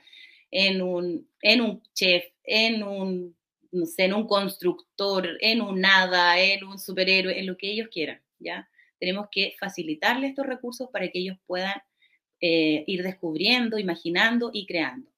en 0.51 0.83
un, 0.83 1.29
en 1.43 1.61
un 1.61 1.83
chef, 1.95 2.25
en 2.45 2.83
un, 2.83 3.37
en 3.73 4.15
un 4.15 4.27
constructor, 4.27 5.29
en 5.41 5.61
un 5.61 5.81
nada, 5.81 6.41
en 6.41 6.65
un 6.65 6.79
superhéroe, 6.79 7.39
en 7.39 7.47
lo 7.47 7.57
que 7.57 7.71
ellos 7.71 7.89
quieran, 7.91 8.21
¿ya? 8.39 8.69
Tenemos 8.99 9.29
que 9.31 9.55
facilitarles 9.59 10.31
estos 10.31 10.47
recursos 10.47 10.89
para 10.91 11.09
que 11.11 11.19
ellos 11.19 11.39
puedan 11.47 11.83
eh, 12.41 12.85
ir 12.87 13.03
descubriendo, 13.03 13.79
imaginando 13.79 14.51
y 14.53 14.67
creando. 14.67 15.11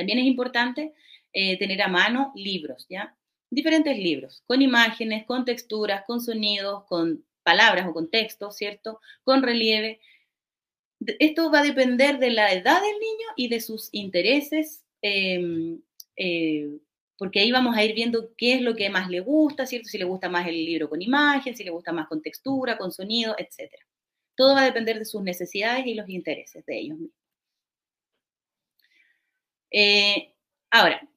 También 0.00 0.18
es 0.18 0.24
importante 0.24 0.94
eh, 1.34 1.58
tener 1.58 1.82
a 1.82 1.88
mano 1.88 2.32
libros, 2.34 2.86
¿ya? 2.88 3.14
Diferentes 3.50 3.98
libros, 3.98 4.42
con 4.46 4.62
imágenes, 4.62 5.26
con 5.26 5.44
texturas, 5.44 6.04
con 6.06 6.22
sonidos, 6.22 6.84
con 6.84 7.22
palabras 7.42 7.86
o 7.86 7.92
con 7.92 8.10
textos, 8.10 8.56
¿cierto? 8.56 8.98
Con 9.24 9.42
relieve. 9.42 10.00
Esto 11.18 11.50
va 11.50 11.58
a 11.60 11.64
depender 11.64 12.18
de 12.18 12.30
la 12.30 12.50
edad 12.50 12.80
del 12.80 12.98
niño 12.98 13.26
y 13.36 13.48
de 13.48 13.60
sus 13.60 13.90
intereses, 13.92 14.86
em, 15.02 15.82
eh, 16.16 16.78
porque 17.18 17.40
ahí 17.40 17.52
vamos 17.52 17.76
a 17.76 17.84
ir 17.84 17.94
viendo 17.94 18.34
qué 18.38 18.54
es 18.54 18.62
lo 18.62 18.74
que 18.74 18.88
más 18.88 19.10
le 19.10 19.20
gusta, 19.20 19.66
¿cierto? 19.66 19.88
Si 19.90 19.98
le 19.98 20.04
gusta 20.04 20.30
más 20.30 20.48
el 20.48 20.64
libro 20.64 20.88
con 20.88 21.02
imagen, 21.02 21.54
si 21.54 21.62
le 21.62 21.70
gusta 21.70 21.92
más 21.92 22.08
con 22.08 22.22
textura, 22.22 22.78
con 22.78 22.90
sonido, 22.90 23.34
etc. 23.36 23.70
Todo 24.34 24.54
va 24.54 24.62
a 24.62 24.64
depender 24.64 24.98
de 24.98 25.04
sus 25.04 25.22
necesidades 25.22 25.86
y 25.86 25.92
los 25.94 26.08
intereses 26.08 26.64
de 26.64 26.78
ellos 26.78 26.98
mismos. 26.98 27.19
Eh, 29.70 30.32
ahora, 30.70 31.08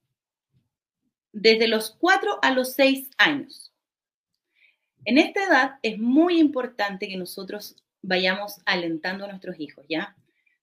desde 1.32 1.68
los 1.68 1.92
4 1.92 2.40
a 2.42 2.52
los 2.52 2.74
6 2.74 3.10
años. 3.18 3.72
En 5.06 5.18
esta 5.18 5.44
edad 5.44 5.80
es 5.82 6.00
muy 6.00 6.40
importante 6.40 7.08
que 7.08 7.18
nosotros 7.18 7.76
vayamos 8.02 8.62
alentando 8.66 9.26
a 9.26 9.28
nuestros 9.28 9.60
hijos, 9.60 9.86
¿ya? 9.90 10.16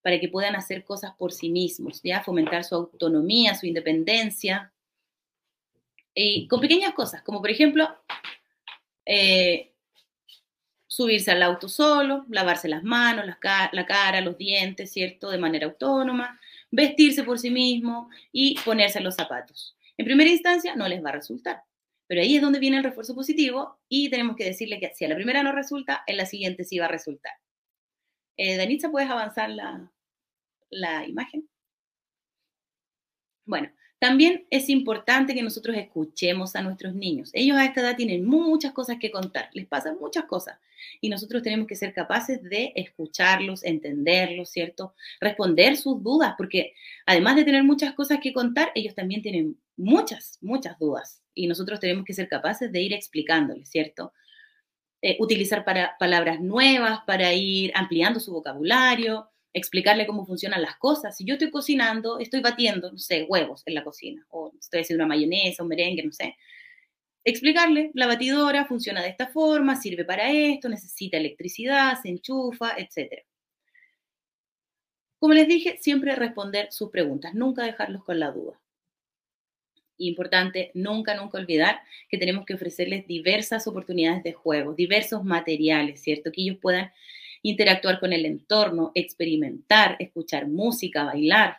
Para 0.02 0.18
que 0.18 0.28
puedan 0.28 0.56
hacer 0.56 0.85
cosas 0.85 1.14
por 1.16 1.32
sí 1.32 1.50
mismos, 1.50 2.00
¿ya? 2.02 2.23
Fomentar 2.23 2.64
su 2.64 2.75
autonomía, 2.75 3.54
su 3.54 3.66
independencia. 3.66 4.73
Y 6.14 6.49
con 6.49 6.61
pequeñas 6.61 6.94
cosas, 6.94 7.23
como 7.23 7.40
por 7.40 7.50
ejemplo, 7.50 7.88
eh, 9.04 9.73
subirse 10.87 11.30
al 11.30 11.42
auto 11.42 11.68
solo, 11.68 12.25
lavarse 12.28 12.68
las 12.68 12.82
manos, 12.82 13.26
la, 13.26 13.38
cara, 13.38 14.20
los 14.20 14.37
dientes, 14.37 14.92
¿cierto? 14.92 15.30
De 15.30 15.38
manera 15.38 15.66
autónoma, 15.66 16.40
vestirse 16.70 17.24
por 17.24 17.38
sí 17.38 17.50
mismo 17.50 18.10
y 18.32 18.58
ponerse 18.64 19.00
los 19.00 19.16
zapatos. 19.16 19.76
En 19.96 20.04
primera 20.04 20.30
instancia 20.30 20.76
no 20.76 20.88
les 20.88 21.04
va 21.04 21.10
a 21.10 21.14
resultar, 21.14 21.64
pero 22.06 22.22
ahí 22.22 22.36
es 22.36 22.42
donde 22.42 22.58
viene 22.58 22.78
el 22.78 22.84
refuerzo 22.84 23.14
positivo 23.14 23.78
y 23.88 24.08
tenemos 24.10 24.36
que 24.36 24.44
decirle 24.44 24.80
que 24.80 24.92
si 24.94 25.04
a 25.04 25.08
la 25.08 25.16
primera 25.16 25.42
no 25.42 25.52
resulta, 25.52 26.02
en 26.06 26.16
la 26.16 26.26
siguiente 26.26 26.64
sí 26.64 26.78
va 26.78 26.86
a 26.86 26.88
resultar. 26.88 27.32
Eh, 28.36 28.56
Danitza, 28.56 28.90
¿puedes 28.90 29.10
avanzar 29.10 29.50
la, 29.50 29.92
la 30.70 31.06
imagen? 31.06 31.48
Bueno, 33.44 33.70
también 33.98 34.46
es 34.50 34.68
importante 34.68 35.34
que 35.34 35.42
nosotros 35.42 35.76
escuchemos 35.76 36.56
a 36.56 36.62
nuestros 36.62 36.94
niños. 36.94 37.30
Ellos 37.34 37.58
a 37.58 37.64
esta 37.64 37.80
edad 37.80 37.96
tienen 37.96 38.24
muchas 38.24 38.72
cosas 38.72 38.96
que 38.98 39.10
contar, 39.10 39.50
les 39.52 39.66
pasan 39.66 39.98
muchas 40.00 40.24
cosas 40.24 40.58
y 41.00 41.08
nosotros 41.08 41.42
tenemos 41.42 41.66
que 41.66 41.76
ser 41.76 41.92
capaces 41.92 42.42
de 42.42 42.72
escucharlos, 42.75 43.64
entenderlos, 43.64 44.50
¿cierto? 44.50 44.94
Responder 45.20 45.76
sus 45.76 46.02
dudas, 46.02 46.34
porque 46.37 46.75
además 47.06 47.37
de 47.37 47.44
tener 47.44 47.64
muchas 47.64 47.94
cosas 47.94 48.18
que 48.22 48.32
contar, 48.32 48.70
ellos 48.75 48.94
también 48.94 49.22
tienen 49.22 49.58
muchas, 49.76 50.38
muchas 50.40 50.78
dudas 50.78 51.22
y 51.34 51.46
nosotros 51.46 51.80
tenemos 51.80 52.04
que 52.04 52.14
ser 52.14 52.28
capaces 52.28 52.70
de 52.70 52.80
ir 52.80 52.92
explicándoles, 52.92 53.70
¿cierto? 53.70 54.12
Eh, 55.02 55.16
utilizar 55.18 55.64
para, 55.64 55.96
palabras 55.99 56.40
nuevas 56.40 57.00
para 57.06 57.32
ir 57.32 57.72
ampliando 57.75 58.20
su 58.20 58.32
vocabulario, 58.32 59.30
explicarle 59.52 60.06
cómo 60.06 60.26
funcionan 60.26 60.62
las 60.62 60.76
cosas. 60.76 61.16
Si 61.16 61.25
yo 61.25 61.34
estoy 61.34 61.50
cocinando, 61.50 62.18
estoy 62.18 62.40
batiendo, 62.40 62.92
no 62.92 62.99
sé, 62.99 63.25
huevos 63.28 63.62
en 63.66 63.75
la 63.75 63.84
cocina, 63.84 64.26
o 64.28 64.52
estoy 64.58 64.80
haciendo 64.80 65.04
una 65.04 65.14
mayonesa, 65.14 65.62
un 65.62 65.70
merengue, 65.70 66.04
no 66.04 66.12
sé. 66.12 66.37
Explicarle, 67.22 67.90
la 67.94 68.06
batidora 68.06 68.64
funciona 68.64 69.02
de 69.02 69.10
esta 69.10 69.26
forma, 69.26 69.76
sirve 69.76 70.04
para 70.04 70.30
esto, 70.30 70.68
necesita 70.68 71.18
electricidad, 71.18 72.00
se 72.00 72.08
enchufa, 72.08 72.74
etc. 72.78 73.24
Como 75.18 75.34
les 75.34 75.46
dije, 75.46 75.76
siempre 75.78 76.16
responder 76.16 76.72
sus 76.72 76.90
preguntas, 76.90 77.34
nunca 77.34 77.64
dejarlos 77.64 78.04
con 78.04 78.18
la 78.18 78.30
duda. 78.30 78.58
Importante, 79.98 80.70
nunca, 80.72 81.14
nunca 81.14 81.36
olvidar 81.36 81.82
que 82.08 82.16
tenemos 82.16 82.46
que 82.46 82.54
ofrecerles 82.54 83.06
diversas 83.06 83.66
oportunidades 83.66 84.22
de 84.22 84.32
juego, 84.32 84.72
diversos 84.72 85.22
materiales, 85.22 86.00
¿cierto? 86.00 86.32
Que 86.32 86.40
ellos 86.40 86.56
puedan 86.56 86.90
interactuar 87.42 88.00
con 88.00 88.14
el 88.14 88.24
entorno, 88.24 88.92
experimentar, 88.94 89.96
escuchar 89.98 90.48
música, 90.48 91.04
bailar, 91.04 91.58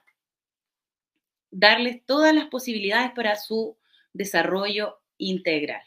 darles 1.51 2.03
todas 2.03 2.33
las 2.33 2.45
posibilidades 2.45 3.11
para 3.11 3.35
su 3.35 3.77
desarrollo 4.11 5.00
integral. 5.21 5.83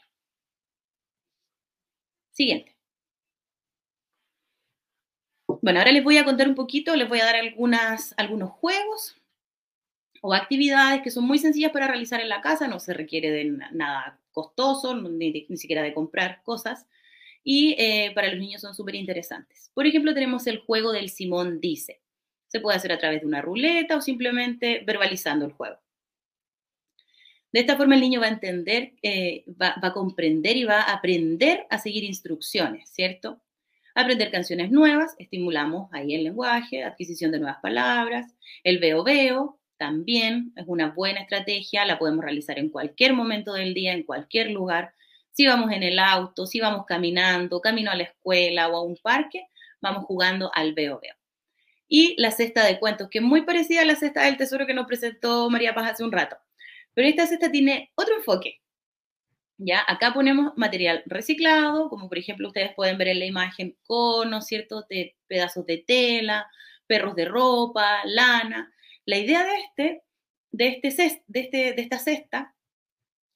Siguiente. 2.33 2.75
Bueno, 5.63 5.79
ahora 5.79 5.93
les 5.93 6.05
voy 6.05 6.19
a 6.19 6.25
contar 6.25 6.49
un 6.49 6.55
poquito, 6.55 6.97
les 6.97 7.09
voy 7.09 7.21
a 7.21 7.25
dar 7.25 7.37
algunas, 7.37 8.15
algunos 8.17 8.51
juegos 8.51 9.17
o 10.21 10.33
actividades 10.35 11.03
que 11.03 11.11
son 11.11 11.25
muy 11.25 11.39
sencillas 11.39 11.73
para 11.73 11.87
realizar 11.87 12.21
en 12.21 12.29
la 12.31 12.41
casa, 12.41 12.67
no 12.67 12.81
se 12.81 12.95
requiere 12.95 13.31
de 13.31 13.45
nada 13.73 14.19
costoso, 14.33 14.97
ni, 14.97 15.47
ni 15.49 15.57
siquiera 15.57 15.83
de 15.83 15.95
comprar 15.95 16.43
cosas, 16.43 16.87
y 17.43 17.77
eh, 17.79 18.11
para 18.15 18.29
los 18.29 18.39
niños 18.39 18.63
son 18.63 18.75
súper 18.75 18.95
interesantes. 18.95 19.71
Por 19.75 19.87
ejemplo, 19.87 20.15
tenemos 20.15 20.47
el 20.47 20.59
juego 20.59 20.93
del 20.93 21.11
Simón 21.11 21.61
Dice. 21.61 22.01
Se 22.49 22.61
puede 22.61 22.79
hacer 22.79 22.93
a 22.93 22.99
través 22.99 23.21
de 23.21 23.27
una 23.27 23.43
ruleta 23.43 23.97
o 23.97 24.01
simplemente 24.01 24.83
verbalizando 24.87 25.45
el 25.45 25.53
juego. 25.53 25.84
De 27.55 27.61
esta 27.61 27.77
forma 27.77 27.95
el 27.95 28.01
niño 28.01 28.19
va 28.19 28.27
a 28.27 28.31
entender, 28.31 28.95
eh, 29.01 29.45
va, 29.47 29.77
va, 29.81 29.89
a 29.91 29.93
comprender 29.93 30.57
y 30.57 30.65
va 30.65 30.81
a 30.81 30.95
aprender 30.95 31.69
a 31.71 31.79
seguir 31.79 32.03
instrucciones, 32.03 32.91
¿cierto? 32.91 33.41
Aprender 33.95 34.33
canciones 34.33 34.73
nuevas, 34.73 35.15
estimulamos 35.21 35.89
ahí 35.93 36.17
el 36.17 36.25
lenguaje, 36.25 36.83
adquisición 36.83 37.31
de 37.31 37.39
nuevas 37.39 37.61
palabras, 37.63 38.35
el 38.65 38.81
veo 38.81 39.05
veo, 39.05 39.61
también 39.77 40.53
es 40.57 40.65
una 40.67 40.91
buena 40.91 41.21
estrategia, 41.21 41.85
la 41.85 41.97
podemos 41.97 42.25
realizar 42.25 42.59
en 42.59 42.71
cualquier 42.71 43.13
momento 43.13 43.53
del 43.53 43.73
día, 43.73 43.93
en 43.93 44.03
cualquier 44.03 44.51
lugar, 44.51 44.93
si 45.31 45.47
vamos 45.47 45.71
en 45.71 45.85
el 45.85 46.01
auto, 46.01 46.47
si 46.47 46.59
vamos 46.59 46.87
caminando, 46.87 47.61
camino 47.61 47.93
a 47.93 47.95
la 47.95 48.03
escuela 48.03 48.67
o 48.67 48.75
a 48.75 48.83
un 48.83 48.97
parque, 48.97 49.47
vamos 49.81 50.07
jugando 50.07 50.51
al 50.57 50.75
veo 50.75 50.99
veo. 51.01 51.15
Y 51.87 52.21
la 52.21 52.33
cesta 52.33 52.65
de 52.67 52.81
cuentos, 52.81 53.09
que 53.09 53.19
es 53.19 53.25
muy 53.25 53.43
parecida 53.43 53.83
a 53.83 53.85
la 53.85 53.95
cesta 53.95 54.25
del 54.25 54.37
tesoro 54.37 54.67
que 54.67 54.75
nos 54.75 54.89
presentó 54.89 55.49
María 55.51 55.73
Paz 55.73 55.93
hace 55.93 56.03
un 56.03 56.11
rato. 56.11 56.37
Pero 56.95 57.09
esta 57.09 57.27
cesta 57.27 57.51
tiene 57.51 57.93
otro 57.95 58.17
enfoque. 58.17 58.61
¿Ya? 59.57 59.85
Acá 59.87 60.13
ponemos 60.13 60.53
material 60.57 61.03
reciclado, 61.07 61.89
como 61.89 62.09
por 62.09 62.19
ejemplo 62.19 62.49
ustedes 62.49 62.75
pueden 62.75 62.99
ver 62.99 63.09
en 63.09 63.21
la 63.21 63.27
imagen 63.27 63.77
conos, 63.87 64.47
¿cierto? 64.47 64.85
De 64.89 65.17
pedazos 65.29 65.65
de 65.67 65.79
tela, 65.79 66.51
perros 66.87 67.15
de 67.15 67.25
ropa, 67.27 68.01
lana. 68.05 68.73
La 69.07 69.19
idea 69.19 69.45
de 69.45 69.57
este, 69.59 70.03
de, 70.51 70.81
este, 70.83 71.23
de, 71.29 71.41
este, 71.41 71.73
de 71.73 71.83
esta 71.83 71.99
cesta 71.99 72.55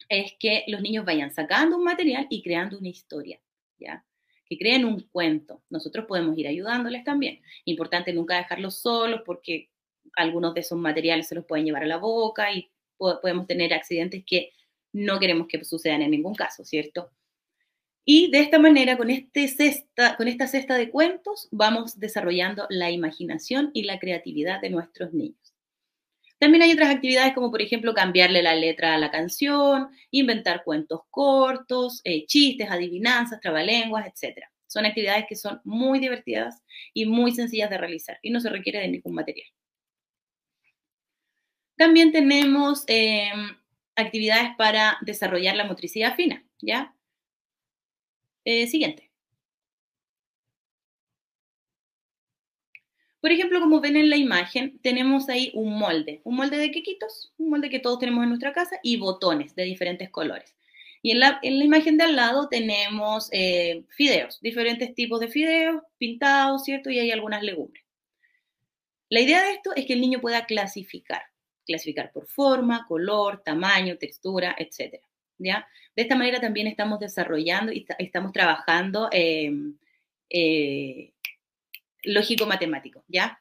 es 0.08 0.32
que 0.38 0.64
los 0.68 0.80
niños 0.80 1.04
vayan 1.04 1.32
sacando 1.32 1.76
un 1.76 1.84
material 1.84 2.26
y 2.30 2.42
creando 2.42 2.78
una 2.78 2.88
historia, 2.88 3.40
¿ya? 3.78 4.04
Que 4.46 4.58
creen 4.58 4.84
un 4.84 5.00
cuento. 5.10 5.62
Nosotros 5.68 6.06
podemos 6.06 6.36
ir 6.38 6.48
ayudándoles 6.48 7.04
también. 7.04 7.42
Importante 7.64 8.12
nunca 8.12 8.38
dejarlos 8.38 8.80
solos 8.80 9.22
porque 9.24 9.70
algunos 10.16 10.54
de 10.54 10.60
esos 10.60 10.78
materiales 10.78 11.28
se 11.28 11.34
los 11.34 11.44
pueden 11.44 11.66
llevar 11.66 11.84
a 11.84 11.86
la 11.86 11.98
boca 11.98 12.50
y 12.52 12.70
podemos 12.98 13.46
tener 13.46 13.72
accidentes 13.72 14.24
que 14.26 14.52
no 14.92 15.18
queremos 15.18 15.46
que 15.48 15.64
sucedan 15.64 16.02
en 16.02 16.10
ningún 16.10 16.34
caso, 16.34 16.64
¿cierto? 16.64 17.10
Y 18.04 18.30
de 18.30 18.40
esta 18.40 18.58
manera, 18.58 18.96
con, 18.96 19.10
este 19.10 19.46
con 20.16 20.28
esta 20.28 20.46
cesta 20.46 20.76
de 20.76 20.90
cuentos, 20.90 21.46
vamos 21.50 22.00
desarrollando 22.00 22.66
la 22.70 22.90
imaginación 22.90 23.70
y 23.74 23.82
la 23.82 23.98
creatividad 23.98 24.62
de 24.62 24.70
nuestros 24.70 25.12
niños. 25.12 25.54
También 26.38 26.62
hay 26.62 26.72
otras 26.72 26.94
actividades 26.94 27.34
como 27.34 27.50
por 27.50 27.60
ejemplo 27.60 27.94
cambiarle 27.94 28.42
la 28.42 28.54
letra 28.54 28.94
a 28.94 28.98
la 28.98 29.10
canción, 29.10 29.88
inventar 30.10 30.62
cuentos 30.64 31.00
cortos, 31.10 32.00
eh, 32.04 32.26
chistes, 32.26 32.70
adivinanzas, 32.70 33.40
trabalenguas, 33.40 34.06
etc. 34.06 34.38
Son 34.66 34.86
actividades 34.86 35.26
que 35.28 35.36
son 35.36 35.60
muy 35.64 35.98
divertidas 35.98 36.62
y 36.94 37.06
muy 37.06 37.32
sencillas 37.32 37.68
de 37.68 37.78
realizar 37.78 38.18
y 38.22 38.30
no 38.30 38.40
se 38.40 38.50
requiere 38.50 38.78
de 38.80 38.88
ningún 38.88 39.14
material. 39.14 39.48
También 41.78 42.12
tenemos 42.12 42.84
em, 42.88 43.56
actividades 43.96 44.50
para 44.58 44.98
desarrollar 45.02 45.56
la 45.56 45.64
motricidad 45.64 46.14
fina, 46.16 46.44
¿ya? 46.60 46.94
Eh, 48.44 48.66
siguiente. 48.66 49.10
Por 53.20 53.30
ejemplo, 53.32 53.60
como 53.60 53.80
ven 53.80 53.96
en 53.96 54.10
la 54.10 54.16
imagen, 54.16 54.78
tenemos 54.80 55.28
ahí 55.28 55.50
un 55.54 55.78
molde, 55.78 56.20
un 56.24 56.36
molde 56.36 56.56
de 56.56 56.70
quequitos, 56.70 57.32
un 57.38 57.50
molde 57.50 57.70
que 57.70 57.80
todos 57.80 57.98
tenemos 58.00 58.22
en 58.22 58.30
nuestra 58.30 58.52
casa, 58.52 58.78
y 58.82 58.96
botones 58.96 59.54
de 59.54 59.64
diferentes 59.64 60.10
colores. 60.10 60.54
Y 61.02 61.12
en 61.12 61.20
la, 61.20 61.38
imagen 61.42 61.96
de 61.96 62.04
al 62.04 62.16
lado 62.16 62.48
tenemos 62.48 63.28
eh, 63.32 63.84
fideos, 63.90 64.40
diferentes 64.40 64.94
tipos 64.94 65.20
de 65.20 65.28
fideos 65.28 65.82
pintados, 65.98 66.64
¿cierto? 66.64 66.90
Y 66.90 66.98
hay 66.98 67.10
algunas 67.12 67.42
legumbres. 67.42 67.84
La 69.10 69.20
idea 69.20 69.42
de 69.42 69.52
esto 69.52 69.74
es 69.76 69.86
que 69.86 69.94
el 69.94 70.00
niño 70.00 70.20
pueda 70.20 70.46
clasificar, 70.46 71.22
clasificar 71.68 72.10
por 72.10 72.26
forma, 72.26 72.86
color, 72.88 73.42
tamaño, 73.44 73.98
textura, 73.98 74.56
etc. 74.58 75.00
¿ya? 75.38 75.68
De 75.94 76.02
esta 76.02 76.16
manera 76.16 76.40
también 76.40 76.66
estamos 76.66 76.98
desarrollando 76.98 77.72
y 77.72 77.86
estamos 77.98 78.32
trabajando 78.32 79.08
eh, 79.12 79.52
eh, 80.30 81.12
lógico-matemático, 82.02 83.04
¿ya? 83.06 83.40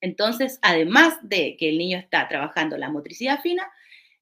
Entonces, 0.00 0.58
además 0.62 1.18
de 1.22 1.56
que 1.56 1.70
el 1.70 1.78
niño 1.78 1.98
está 1.98 2.28
trabajando 2.28 2.76
la 2.76 2.90
motricidad 2.90 3.40
fina, 3.40 3.66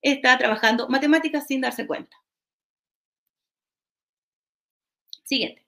está 0.00 0.38
trabajando 0.38 0.88
matemáticas 0.88 1.46
sin 1.46 1.61
darse 1.61 1.87
cuenta. 1.87 2.16
Siguiente. 5.24 5.66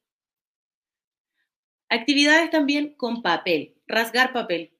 Actividades 1.88 2.50
también 2.50 2.94
con 2.94 3.22
papel. 3.22 3.74
Rasgar 3.86 4.32
papel 4.32 4.75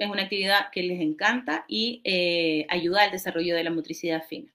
es 0.00 0.10
una 0.10 0.22
actividad 0.22 0.70
que 0.72 0.82
les 0.82 1.00
encanta 1.00 1.64
y 1.68 2.00
eh, 2.04 2.66
ayuda 2.68 3.04
al 3.04 3.10
desarrollo 3.10 3.54
de 3.54 3.64
la 3.64 3.70
motricidad 3.70 4.24
fina. 4.26 4.52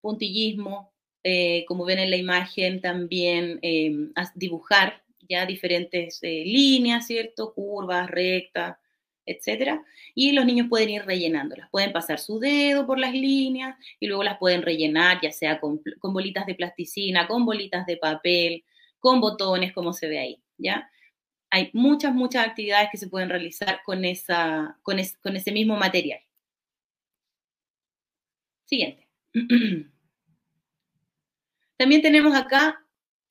Puntillismo, 0.00 0.92
eh, 1.22 1.64
como 1.66 1.86
ven 1.86 1.98
en 1.98 2.10
la 2.10 2.16
imagen, 2.16 2.82
también 2.82 3.58
eh, 3.62 3.90
dibujar 4.34 5.02
ya 5.26 5.46
diferentes 5.46 6.18
eh, 6.22 6.44
líneas, 6.44 7.06
¿cierto? 7.06 7.54
Curvas, 7.54 8.10
rectas, 8.10 8.76
etcétera. 9.24 9.82
Y 10.14 10.32
los 10.32 10.44
niños 10.44 10.68
pueden 10.68 10.90
ir 10.90 11.06
rellenándolas. 11.06 11.70
Pueden 11.70 11.92
pasar 11.92 12.20
su 12.20 12.38
dedo 12.38 12.86
por 12.86 12.98
las 12.98 13.14
líneas 13.14 13.76
y 13.98 14.06
luego 14.06 14.22
las 14.22 14.36
pueden 14.36 14.60
rellenar, 14.60 15.20
ya 15.22 15.32
sea 15.32 15.58
con, 15.58 15.80
bolitas 16.02 16.44
de 16.44 16.54
plasticina, 16.54 17.26
con 17.26 17.46
bolitas 17.46 17.86
de 17.86 17.96
papel, 17.96 18.62
con 18.98 19.22
botones, 19.22 19.72
como 19.72 19.94
se 19.94 20.08
ve 20.08 20.18
ahí, 20.18 20.42
¿ya? 20.58 20.90
Hay 21.54 21.70
muchas, 21.72 22.12
muchas 22.12 22.48
actividades 22.48 22.88
que 22.90 22.98
se 22.98 23.06
pueden 23.06 23.28
realizar 23.28 23.80
con, 23.84 24.04
esa, 24.04 24.76
con, 24.82 24.96
con 25.22 25.36
ese 25.36 25.52
mismo 25.52 25.76
material. 25.76 26.18
Siguiente. 28.64 29.06
También 31.76 32.02
tenemos 32.02 32.34
acá 32.34 32.84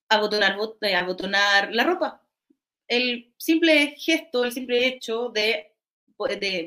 abotonar, 0.07 0.57
eh, 0.79 0.95
abotonar 0.95 1.73
la 1.73 1.83
ropa. 1.83 2.25
El 2.88 3.33
simple 3.36 3.93
gesto, 3.97 4.45
el 4.45 4.53
simple 4.53 4.88
hecho 4.88 5.27
de, 5.27 5.73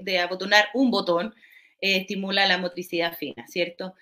de, 0.02 0.18
abotonar 0.18 0.66
un 0.74 0.90
botón 0.90 1.34
eh, 1.80 1.96
estimula 1.96 2.46
la 2.46 2.58
motricidad 2.58 3.16
fina, 3.16 3.46
¿cierto? 3.48 3.94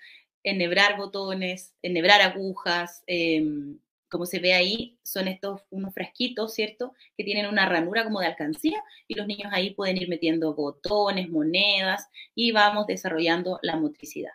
Enhebrar 0.43 0.97
botones, 0.97 1.73
enhebrar 1.81 2.19
agujas, 2.19 3.01
em, 3.07 3.79
como 4.09 4.25
se 4.25 4.39
ve 4.39 4.53
ahí, 4.53 4.97
son 5.03 5.27
estos 5.27 5.61
unos 5.69 5.93
frasquitos, 5.93 6.53
¿cierto? 6.53 6.93
Que 7.17 7.23
tienen 7.23 7.47
una 7.47 7.67
ranura 7.67 8.03
como 8.03 8.19
de 8.19 8.27
alcancía 8.27 8.83
y 9.07 9.15
los 9.15 9.27
niños 9.27 9.51
ahí 9.53 9.73
pueden 9.73 9.97
ir 9.97 10.09
metiendo 10.09 10.53
botones, 10.53 11.29
monedas 11.29 12.07
y 12.35 12.51
vamos 12.51 12.87
desarrollando 12.87 13.59
la 13.61 13.75
motricidad. 13.77 14.31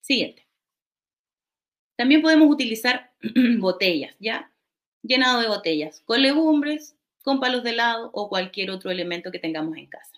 Siguiente. 0.00 0.46
También 1.96 2.22
podemos 2.22 2.48
utilizar 2.50 3.12
botellas, 3.58 4.14
¿ya? 4.20 4.52
Llenado 5.02 5.40
de 5.40 5.48
botellas, 5.48 6.02
con 6.04 6.22
legumbres, 6.22 6.96
con 7.22 7.40
palos 7.40 7.64
de 7.64 7.70
helado 7.70 8.10
o 8.12 8.28
cualquier 8.28 8.70
otro 8.70 8.90
elemento 8.90 9.30
que 9.32 9.38
tengamos 9.38 9.76
en 9.76 9.86
casa. 9.86 10.16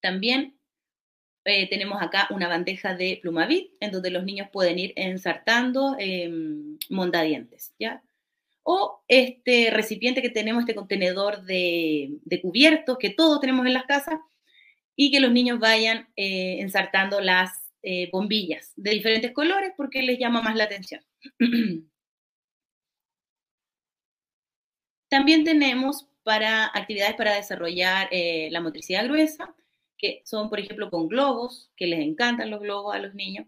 También 0.00 0.53
eh, 1.44 1.68
tenemos 1.68 2.00
acá 2.02 2.26
una 2.30 2.48
bandeja 2.48 2.94
de 2.94 3.18
plumavit 3.20 3.72
en 3.80 3.90
donde 3.92 4.10
los 4.10 4.24
niños 4.24 4.48
pueden 4.50 4.78
ir 4.78 4.92
ensartando 4.96 5.94
eh, 5.98 6.30
mondadientes, 6.88 7.74
¿ya? 7.78 8.02
O 8.62 9.02
este 9.08 9.70
recipiente 9.70 10.22
que 10.22 10.30
tenemos, 10.30 10.62
este 10.62 10.74
contenedor 10.74 11.42
de, 11.44 12.18
cubiertos 12.40 12.96
que 12.98 13.10
todos 13.10 13.40
tenemos 13.40 13.66
en 13.66 13.74
las 13.74 13.84
casas 13.84 14.18
y 14.96 15.10
que 15.10 15.20
los 15.20 15.32
niños 15.32 15.58
vayan 15.58 16.08
eh, 16.16 16.60
ensartando 16.60 17.20
las 17.20 17.50
eh, 17.82 18.08
bombillas 18.10 18.72
de 18.76 18.92
diferentes 18.92 19.32
colores 19.32 19.72
porque 19.76 20.02
les 20.02 20.18
llama 20.18 20.40
más 20.40 20.56
la 20.56 20.64
atención. 20.64 21.02
También 25.08 25.44
tenemos 25.44 26.08
para 26.22 26.64
actividades 26.66 27.14
para 27.16 27.34
desarrollar 27.34 28.08
la 28.10 28.60
motricidad 28.62 29.04
gruesa, 29.04 29.54
son, 30.24 30.48
por 30.50 30.60
ejemplo, 30.60 30.90
con 30.90 31.08
globos, 31.08 31.70
que 31.76 31.86
les 31.86 32.00
encantan 32.00 32.50
los 32.50 32.60
globos 32.60 32.94
a 32.94 32.98
los 32.98 33.14
niños. 33.14 33.46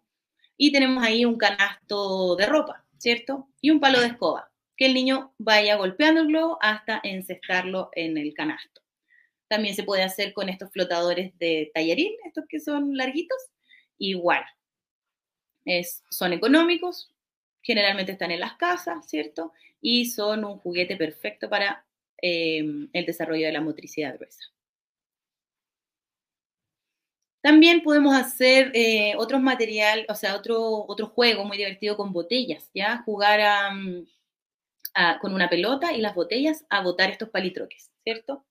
Y 0.57 0.73
tenemos 0.73 1.03
ahí 1.05 1.25
un 1.25 1.37
canasto 1.37 2.37
de 2.37 2.47
ropa, 2.47 2.85
¿cierto? 2.99 3.49
Y 3.61 3.71
un 3.71 3.81
palo 3.81 4.01
de 4.01 4.09
escoba, 4.09 4.51
que 4.77 4.87
el 4.87 4.95
niño 4.95 5.35
vaya 5.39 5.77
golpeando 5.77 6.23
el 6.23 6.29
globo 6.29 6.59
hasta 6.61 7.01
encestarlo 7.03 7.91
en 7.93 8.17
el 8.17 8.33
canasto. 8.35 8.83
También 9.49 9.75
se 9.75 9.85
puede 9.85 10.03
hacer 10.03 10.33
con 10.33 10.49
estos 10.49 10.71
flotadores 10.73 11.37
de 11.39 11.71
tallarín, 11.75 12.13
estos 12.25 12.45
que 12.49 12.61
son 12.61 12.97
larguitos, 12.97 13.39
igual. 13.99 14.45
Es, 15.65 16.03
son 16.11 16.33
económicos, 16.33 17.13
generalmente 17.63 18.13
están 18.13 18.31
en 18.31 18.41
las 18.41 18.55
casas, 18.57 19.09
¿cierto? 19.09 19.53
Y 19.81 20.07
son 20.07 20.45
un 20.45 20.59
juguete 20.59 20.97
perfecto 20.97 21.49
para 21.51 21.85
eh, 22.23 22.65
el 22.93 23.07
desarrollo 23.07 23.47
de 23.47 23.53
la 23.53 23.61
motricidad 23.61 24.17
gruesa. 24.17 24.41
También 27.47 27.85
podemos 27.85 28.13
hacer 28.13 28.73
eh, 28.75 29.15
otros 29.19 29.41
material, 29.41 30.05
o 30.09 30.17
sea, 30.17 30.35
otro, 30.35 30.85
otro 30.89 31.07
juego 31.07 31.45
muy 31.45 31.57
divertido 31.57 31.97
con 31.97 32.13
botellas, 32.13 32.69
¿ya? 32.75 33.05
Jugar 33.05 33.73
mm, 33.73 34.05
con 35.21 35.33
una 35.33 35.49
pelota 35.49 35.93
y 35.93 36.01
las 36.01 36.17
botellas 36.17 36.65
a 36.71 36.83
botar 36.83 37.09
estos 37.09 37.29
palitroques, 37.29 37.93
¿cierto? 38.03 38.45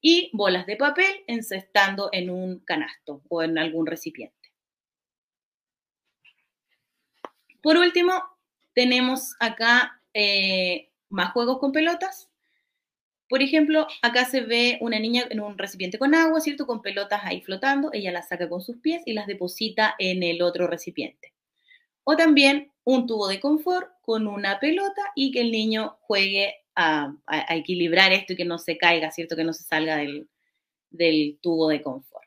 Y 0.00 0.30
bolas 0.32 0.64
de 0.64 0.78
papel 0.78 1.24
encestando 1.26 2.08
en 2.10 2.30
un 2.30 2.60
canasto 2.60 3.20
o 3.28 3.42
en 3.42 3.58
algún 3.58 3.86
recipiente. 3.86 4.50
Por 7.60 7.76
último, 7.76 8.14
tenemos 8.72 9.36
acá 9.40 10.00
eh, 10.14 10.88
más 11.10 11.32
juegos 11.32 11.58
con 11.58 11.72
pelotas 11.72 12.27
por 13.28 13.42
ejemplo, 13.42 13.86
acá 14.02 14.24
se 14.24 14.40
ve 14.40 14.78
una 14.80 14.98
niña 14.98 15.24
en 15.28 15.40
un 15.40 15.58
recipiente 15.58 15.98
con 15.98 16.14
agua, 16.14 16.40
¿cierto? 16.40 16.66
Con 16.66 16.80
pelotas 16.80 17.20
ahí 17.24 17.42
flotando, 17.42 17.90
ella 17.92 18.10
las 18.10 18.28
saca 18.28 18.48
con 18.48 18.62
sus 18.62 18.78
pies 18.78 19.02
y 19.04 19.12
las 19.12 19.26
deposita 19.26 19.94
en 19.98 20.22
el 20.22 20.40
otro 20.42 20.66
recipiente. 20.66 21.34
O 22.04 22.16
también 22.16 22.72
un 22.84 23.06
tubo 23.06 23.28
de 23.28 23.38
confort 23.38 23.90
con 24.00 24.26
una 24.26 24.58
pelota 24.58 25.02
y 25.14 25.30
que 25.30 25.42
el 25.42 25.50
niño 25.50 25.98
juegue 26.00 26.54
a, 26.74 27.14
equilibrar 27.50 28.12
esto 28.12 28.32
y 28.32 28.36
que 28.36 28.44
no 28.44 28.58
se 28.58 28.78
caiga, 28.78 29.10
¿cierto? 29.10 29.36
Que 29.36 29.44
no 29.44 29.52
se 29.52 29.64
salga 29.64 29.96
del, 29.96 31.38
tubo 31.42 31.68
de 31.68 31.82
confort. 31.82 32.26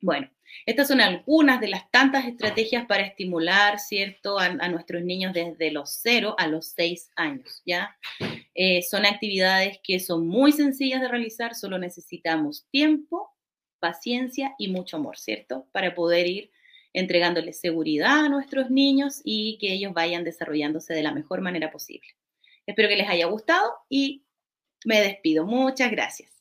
Bueno, 0.00 0.28
estas 0.66 0.88
son 0.88 1.00
algunas 1.00 1.60
de 1.60 1.68
las 1.68 1.88
tantas 1.90 2.26
estrategias 2.26 2.86
para 2.86 3.04
estimular, 3.04 3.78
¿cierto?, 3.78 4.38
a, 4.38 4.68
nuestros 4.68 5.02
niños 5.02 5.34
desde 5.34 5.70
los 5.70 5.90
0 6.02 6.34
a 6.36 6.48
los 6.48 6.66
6 6.68 7.10
años, 7.14 7.62
¿ya? 7.64 7.96
Eh, 8.60 8.82
son 8.82 9.06
actividades 9.06 9.78
que 9.84 10.00
son 10.00 10.26
muy 10.26 10.50
sencillas 10.50 11.00
de 11.00 11.06
realizar, 11.06 11.54
solo 11.54 11.78
necesitamos 11.78 12.66
tiempo, 12.72 13.30
paciencia 13.78 14.56
y 14.58 14.66
mucho 14.66 14.96
amor, 14.96 15.16
¿cierto?, 15.16 15.68
para 15.70 15.94
poder 15.94 16.26
ir 16.26 16.50
entregándoles 16.92 17.60
seguridad 17.60 18.24
a 18.24 18.28
nuestros 18.28 18.68
niños 18.68 19.20
y 19.22 19.58
que 19.60 19.72
ellos 19.72 19.92
vayan 19.94 20.24
desarrollándose 20.24 20.92
de 20.92 21.04
la 21.04 21.14
mejor 21.14 21.40
manera 21.40 21.70
posible. 21.70 22.08
Espero 22.66 22.88
que 22.88 22.96
les 22.96 23.08
haya 23.08 23.26
gustado 23.26 23.70
y 23.88 24.24
me 24.84 25.02
despido. 25.02 25.46
Muchas 25.46 25.92
gracias. 25.92 26.37